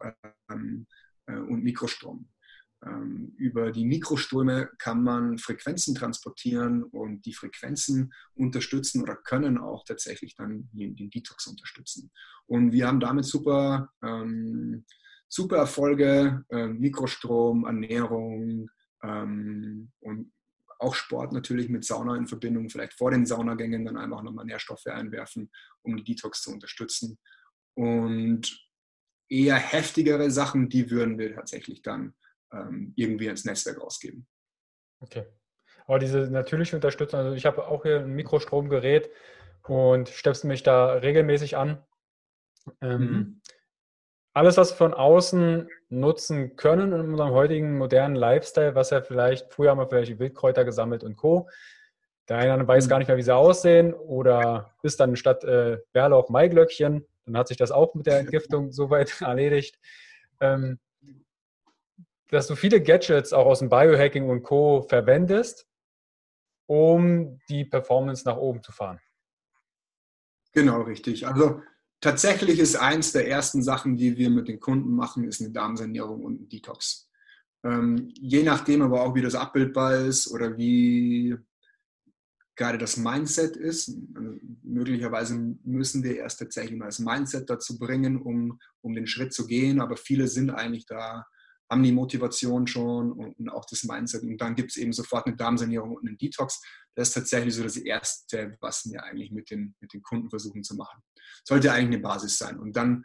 [0.50, 0.86] ähm,
[1.26, 2.28] äh, und Mikrostrom.
[2.84, 9.84] Ähm, über die Mikroströme kann man Frequenzen transportieren und die Frequenzen unterstützen oder können auch
[9.84, 12.10] tatsächlich dann den, Detox unterstützen.
[12.46, 14.84] Und wir haben damit super, ähm,
[15.28, 18.68] super Erfolge, äh, Mikrostrom, Ernährung
[19.04, 20.32] ähm, und
[20.80, 24.86] auch Sport natürlich mit Sauna in Verbindung, vielleicht vor den Saunagängen dann einfach nochmal Nährstoffe
[24.86, 25.52] einwerfen,
[25.82, 27.18] um die Detox zu unterstützen.
[27.74, 28.68] Und
[29.28, 32.14] eher heftigere Sachen, die würden wir tatsächlich dann
[32.52, 34.26] ähm, irgendwie ins Netzwerk ausgeben.
[35.00, 35.24] Okay.
[35.86, 39.10] Aber diese natürliche Unterstützung, also ich habe auch hier ein Mikrostromgerät
[39.66, 41.82] und stöpsel mich da regelmäßig an.
[42.80, 43.40] Ähm, mhm.
[44.34, 49.52] Alles, was wir von außen nutzen können in unserem heutigen modernen Lifestyle, was ja vielleicht,
[49.52, 51.48] früher haben wir vielleicht Wildkräuter gesammelt und Co.
[52.28, 56.30] Der eine weiß gar nicht mehr, wie sie aussehen oder ist dann statt äh, Bärlauch
[56.30, 57.04] Maiglöckchen.
[57.26, 59.78] Dann hat sich das auch mit der Entgiftung soweit erledigt.
[60.40, 60.78] Ähm,
[62.32, 64.82] dass du viele Gadgets auch aus dem Biohacking und Co.
[64.88, 65.68] verwendest,
[66.66, 69.00] um die Performance nach oben zu fahren.
[70.52, 71.26] Genau, richtig.
[71.26, 71.60] Also
[72.00, 76.24] tatsächlich ist eins der ersten Sachen, die wir mit den Kunden machen, ist eine Darmsanierung
[76.24, 77.10] und ein Detox.
[77.64, 81.36] Ähm, je nachdem aber auch, wie das abbildbar ist oder wie
[82.56, 83.94] gerade das Mindset ist.
[84.14, 89.34] Also möglicherweise müssen wir erst tatsächlich mal das Mindset dazu bringen, um, um den Schritt
[89.34, 91.26] zu gehen, aber viele sind eigentlich da
[91.72, 94.22] haben die Motivation schon und, auch das Mindset.
[94.24, 96.60] Und dann gibt es eben sofort eine Darmsanierung und einen Detox.
[96.94, 100.62] Das ist tatsächlich so das Erste, was wir eigentlich mit den, mit den Kunden versuchen
[100.62, 101.02] zu machen.
[101.44, 102.58] Sollte eigentlich eine Basis sein.
[102.58, 103.04] Und dann,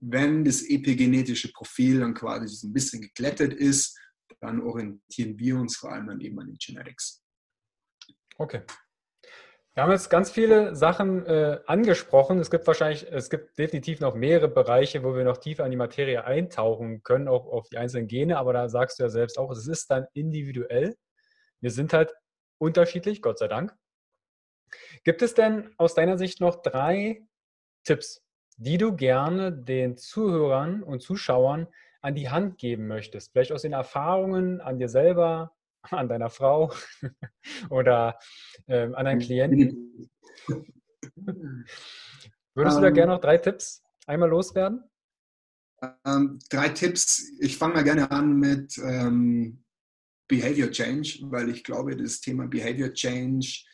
[0.00, 3.98] wenn das epigenetische Profil dann quasi so ein bisschen geglättet ist,
[4.40, 7.22] dann orientieren wir uns vor allem dann eben an den Genetics.
[8.38, 8.62] Okay,
[9.78, 12.40] wir haben jetzt ganz viele Sachen äh, angesprochen.
[12.40, 15.76] Es gibt wahrscheinlich, es gibt definitiv noch mehrere Bereiche, wo wir noch tiefer in die
[15.76, 19.52] Materie eintauchen können, auch auf die einzelnen Gene, aber da sagst du ja selbst auch,
[19.52, 20.96] es ist dann individuell.
[21.60, 22.12] Wir sind halt
[22.58, 23.72] unterschiedlich, Gott sei Dank.
[25.04, 27.22] Gibt es denn aus deiner Sicht noch drei
[27.84, 28.24] Tipps,
[28.56, 31.68] die du gerne den Zuhörern und Zuschauern
[32.00, 33.30] an die Hand geben möchtest?
[33.30, 35.52] Vielleicht aus den Erfahrungen an dir selber,
[35.82, 36.72] an deiner Frau
[37.70, 38.18] oder
[38.66, 40.10] ähm, an deinen Klienten.
[42.54, 42.94] Würdest du da ähm.
[42.94, 44.82] gerne noch drei Tipps einmal loswerden?
[46.04, 47.30] Ähm, drei Tipps.
[47.40, 49.64] Ich fange mal gerne an mit ähm,
[50.26, 53.64] Behavior Change, weil ich glaube, das Thema Behavior Change,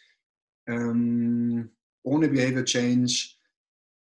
[0.69, 3.37] ähm, ohne Behavior Change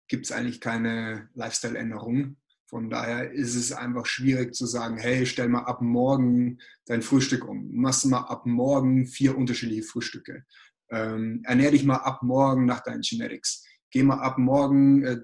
[0.09, 2.37] gibt es eigentlich keine Lifestyle-Änderung.
[2.69, 7.49] Von daher ist es einfach schwierig zu sagen, hey, stell mal ab morgen dein Frühstück
[7.49, 7.75] um.
[7.75, 10.45] Machst mal ab morgen vier unterschiedliche Frühstücke.
[10.91, 13.65] Ähm, ernähr dich mal ab morgen nach deinen Genetics.
[13.91, 15.17] Geh mal ab morgen äh,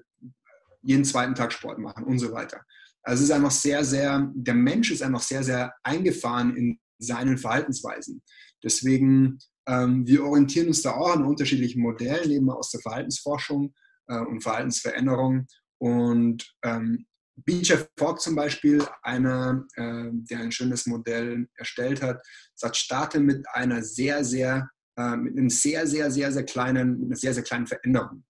[0.81, 2.61] jeden zweiten Tag Sport machen und so weiter.
[3.03, 7.37] Also es ist einfach sehr, sehr, der Mensch ist einfach sehr, sehr eingefahren in seinen
[7.37, 8.23] Verhaltensweisen.
[8.63, 9.37] Deswegen,
[9.67, 13.75] ähm, wir orientieren uns da auch an unterschiedlichen Modellen, eben aus der Verhaltensforschung
[14.07, 15.45] äh, und Verhaltensveränderung.
[15.77, 17.05] Und ähm,
[17.37, 22.21] BJ Fogg zum Beispiel, einer, äh, der ein schönes Modell erstellt hat,
[22.55, 27.15] sagt, starte mit einer sehr, sehr, äh, mit einem sehr, sehr, sehr, sehr kleinen, einer
[27.15, 28.23] sehr, sehr kleinen Veränderung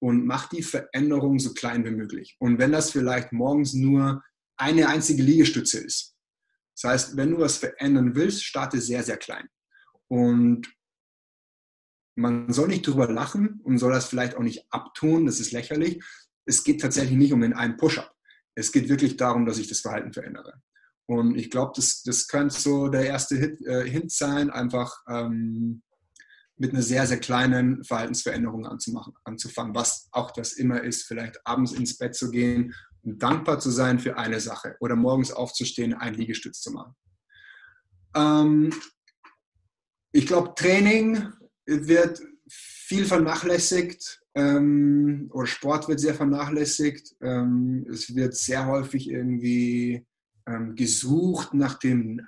[0.00, 2.36] und mach die Veränderung so klein wie möglich.
[2.38, 4.22] Und wenn das vielleicht morgens nur
[4.56, 6.16] eine einzige Liegestütze ist,
[6.74, 9.48] das heißt, wenn du was verändern willst, starte sehr, sehr klein.
[10.08, 10.72] Und
[12.16, 16.02] man soll nicht drüber lachen und soll das vielleicht auch nicht abtun, das ist lächerlich.
[16.44, 18.12] Es geht tatsächlich nicht um den einen Push-up
[18.54, 20.54] es geht wirklich darum, dass ich das Verhalten verändere.
[21.06, 25.82] Und ich glaube, das, das könnte so der erste Hit, äh, Hint sein, einfach ähm,
[26.56, 31.72] mit einer sehr, sehr kleinen Verhaltensveränderung anzumachen, anzufangen, was auch das immer ist, vielleicht abends
[31.72, 36.16] ins Bett zu gehen und dankbar zu sein für eine Sache oder morgens aufzustehen, einen
[36.16, 36.94] Liegestütz zu machen.
[38.14, 38.72] Ähm,
[40.12, 41.32] ich glaube, Training
[41.66, 42.20] wird
[42.92, 47.14] viel vernachlässigt ähm, oder Sport wird sehr vernachlässigt.
[47.22, 50.06] Ähm, es wird sehr häufig irgendwie
[50.46, 52.20] ähm, gesucht nach dem,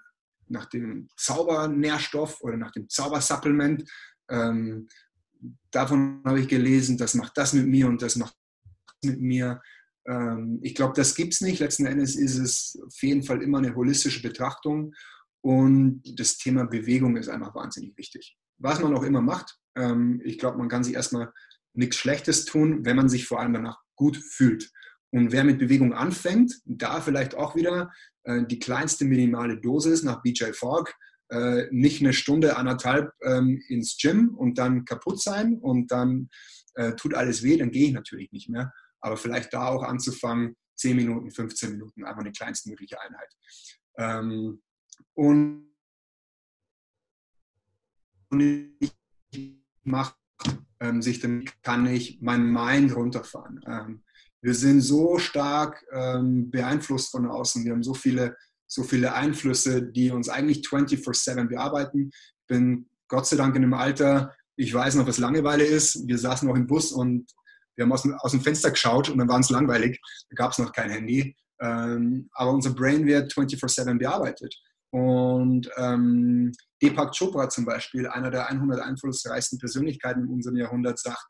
[0.48, 3.84] nach dem Zaubernährstoff oder nach dem Zaubersupplement.
[4.30, 4.88] Ähm,
[5.70, 8.34] davon habe ich gelesen, das macht das mit mir und das macht
[9.02, 9.60] das mit mir.
[10.06, 11.58] Ähm, ich glaube, das gibt es nicht.
[11.58, 14.94] Letzten Endes ist es auf jeden Fall immer eine holistische Betrachtung
[15.42, 18.38] und das Thema Bewegung ist einfach wahnsinnig wichtig.
[18.58, 21.32] Was man auch immer macht, ähm, ich glaube, man kann sich erstmal
[21.74, 24.70] nichts Schlechtes tun, wenn man sich vor allem danach gut fühlt.
[25.10, 27.92] Und wer mit Bewegung anfängt, da vielleicht auch wieder
[28.24, 30.92] äh, die kleinste minimale Dosis nach BJ Fogg,
[31.30, 36.28] äh, nicht eine Stunde, anderthalb ähm, ins Gym und dann kaputt sein und dann
[36.74, 38.72] äh, tut alles weh, dann gehe ich natürlich nicht mehr.
[39.00, 43.28] Aber vielleicht da auch anzufangen, 10 Minuten, 15 Minuten, einfach eine kleinstmögliche Einheit.
[43.98, 44.62] Ähm,
[45.14, 45.73] und
[48.40, 48.92] ich
[49.82, 50.14] mache
[50.80, 53.60] ähm, sich, dann kann ich mein Mind runterfahren.
[53.66, 54.02] Ähm,
[54.42, 57.64] wir sind so stark ähm, beeinflusst von außen.
[57.64, 62.10] Wir haben so viele, so viele Einflüsse, die uns eigentlich 24-7 bearbeiten.
[62.12, 66.06] Ich bin Gott sei Dank in einem Alter, ich weiß noch, was Langeweile ist.
[66.06, 67.26] Wir saßen noch im Bus und
[67.76, 70.00] wir haben aus dem, aus dem Fenster geschaut und dann war es langweilig.
[70.30, 71.36] Da gab es noch kein Handy.
[71.60, 74.54] Ähm, aber unser Brain wird 24-7 bearbeitet.
[74.94, 81.26] Und ähm, Deepak Chopra zum Beispiel, einer der 100 einflussreichsten Persönlichkeiten in unserem Jahrhundert, sagt,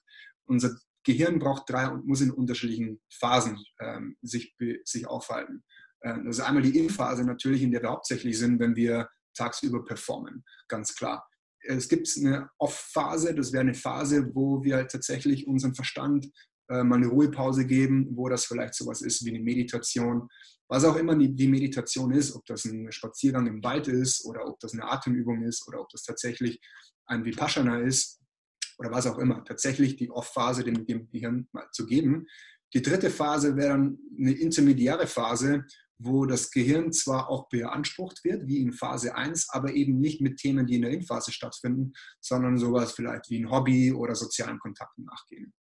[0.47, 4.55] unser Gehirn braucht drei und muss in unterschiedlichen Phasen ähm, sich,
[4.85, 5.65] sich aufhalten.
[6.03, 9.83] Ähm, das ist einmal die In-Phase natürlich, in der wir hauptsächlich sind, wenn wir tagsüber
[9.83, 11.27] performen, ganz klar.
[11.62, 16.31] es gibt eine Off-Phase, das wäre eine Phase, wo wir halt tatsächlich unseren Verstand
[16.69, 20.29] äh, mal eine Ruhepause geben, wo das vielleicht sowas ist wie eine Meditation,
[20.75, 24.59] was auch immer die, Meditation ist, ob das ein Spaziergang im Wald ist oder ob
[24.59, 26.61] das eine Atemübung ist oder ob das tatsächlich
[27.07, 28.20] ein Vipassana ist
[28.79, 29.45] oder was auch immer.
[29.45, 32.27] Tatsächlich die Off-Phase dem, Gehirn mal zu geben.
[32.75, 35.64] Die dritte Phase wäre dann eine intermediäre Phase,
[35.99, 40.39] wo das Gehirn zwar auch beansprucht wird, wie in Phase 1, aber eben nicht mit
[40.39, 45.05] Themen, die in der In-Phase stattfinden, sondern sowas vielleicht wie ein Hobby oder sozialen Kontakten
[45.05, 45.55] nachgehen.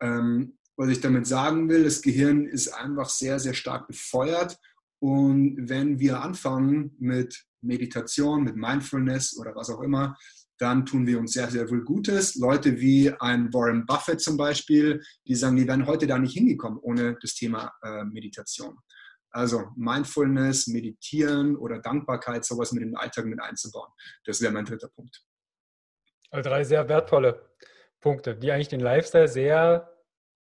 [0.00, 4.58] Ähm, was ich damit sagen will, das Gehirn ist einfach sehr, sehr stark befeuert.
[4.98, 10.16] Und wenn wir anfangen mit Meditation, mit Mindfulness oder was auch immer,
[10.58, 12.36] dann tun wir uns sehr, sehr viel Gutes.
[12.36, 16.78] Leute wie ein Warren Buffett zum Beispiel, die sagen, die wären heute da nicht hingekommen
[16.80, 18.78] ohne das Thema äh, Meditation.
[19.30, 23.90] Also Mindfulness, Meditieren oder Dankbarkeit, sowas mit dem Alltag mit einzubauen.
[24.24, 25.22] Das wäre mein dritter Punkt.
[26.30, 27.50] Also drei sehr wertvolle
[28.00, 29.95] Punkte, die eigentlich den Lifestyle sehr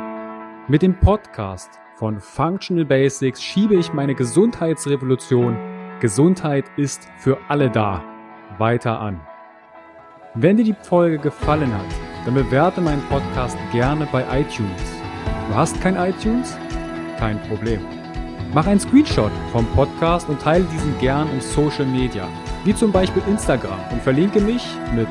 [0.69, 5.55] Mit dem Podcast von Functional Basics schiebe ich meine Gesundheitsrevolution
[6.01, 8.03] Gesundheit ist für alle da
[8.57, 9.21] weiter an.
[10.35, 11.85] Wenn dir die Folge gefallen hat,
[12.25, 14.81] dann bewerte meinen Podcast gerne bei iTunes.
[15.47, 16.57] Du hast kein iTunes?
[17.19, 17.83] Kein Problem.
[18.55, 22.27] Mach einen Screenshot vom Podcast und teile diesen gern in Social Media,
[22.65, 24.65] wie zum Beispiel Instagram und verlinke mich
[24.95, 25.07] mit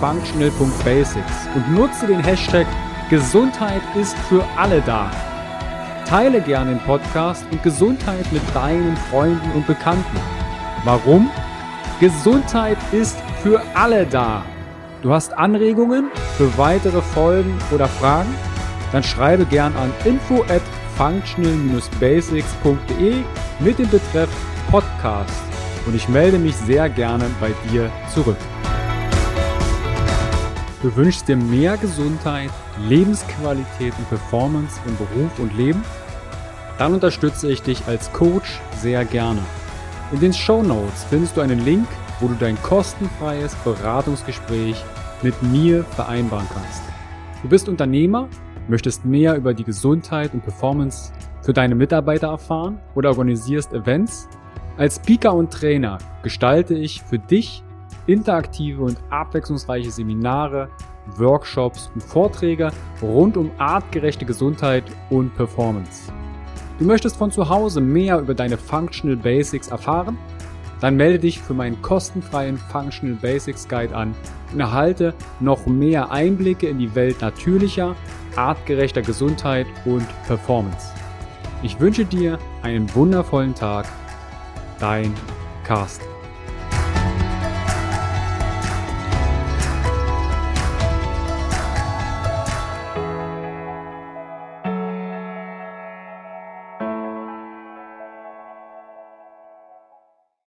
[0.00, 2.66] functional.basics und nutze den Hashtag
[3.10, 5.12] Gesundheit ist für alle da.
[6.06, 10.18] Teile gerne den Podcast und Gesundheit mit deinen Freunden und Bekannten.
[10.84, 11.30] Warum?
[12.00, 14.42] Gesundheit ist für alle da.
[15.02, 18.34] Du hast Anregungen für weitere Folgen oder Fragen?
[18.90, 20.62] Dann schreibe gern an info at
[20.96, 23.16] functional-basics.de
[23.60, 24.30] mit dem Betreff
[24.70, 25.42] Podcast
[25.84, 28.38] und ich melde mich sehr gerne bei dir zurück.
[30.80, 32.48] Du wünschst dir mehr Gesundheit,
[32.88, 35.84] Lebensqualität und Performance im Beruf und Leben?
[36.78, 39.42] Dann unterstütze ich dich als Coach sehr gerne.
[40.12, 41.86] In den Show Notes findest du einen Link
[42.24, 44.82] wo du dein kostenfreies Beratungsgespräch
[45.20, 46.82] mit mir vereinbaren kannst.
[47.42, 48.30] Du bist Unternehmer,
[48.66, 51.12] möchtest mehr über die Gesundheit und Performance
[51.42, 54.26] für deine Mitarbeiter erfahren oder organisierst Events?
[54.78, 57.62] Als Speaker und Trainer gestalte ich für dich
[58.06, 60.70] interaktive und abwechslungsreiche Seminare,
[61.18, 62.70] Workshops und Vorträge
[63.02, 66.10] rund um artgerechte Gesundheit und Performance.
[66.78, 70.16] Du möchtest von zu Hause mehr über deine Functional Basics erfahren?
[70.84, 74.14] Dann melde dich für meinen kostenfreien Functional Basics Guide an
[74.52, 77.96] und erhalte noch mehr Einblicke in die Welt natürlicher,
[78.36, 80.88] artgerechter Gesundheit und Performance.
[81.62, 83.86] Ich wünsche dir einen wundervollen Tag.
[84.78, 85.14] Dein
[85.66, 86.13] Carsten.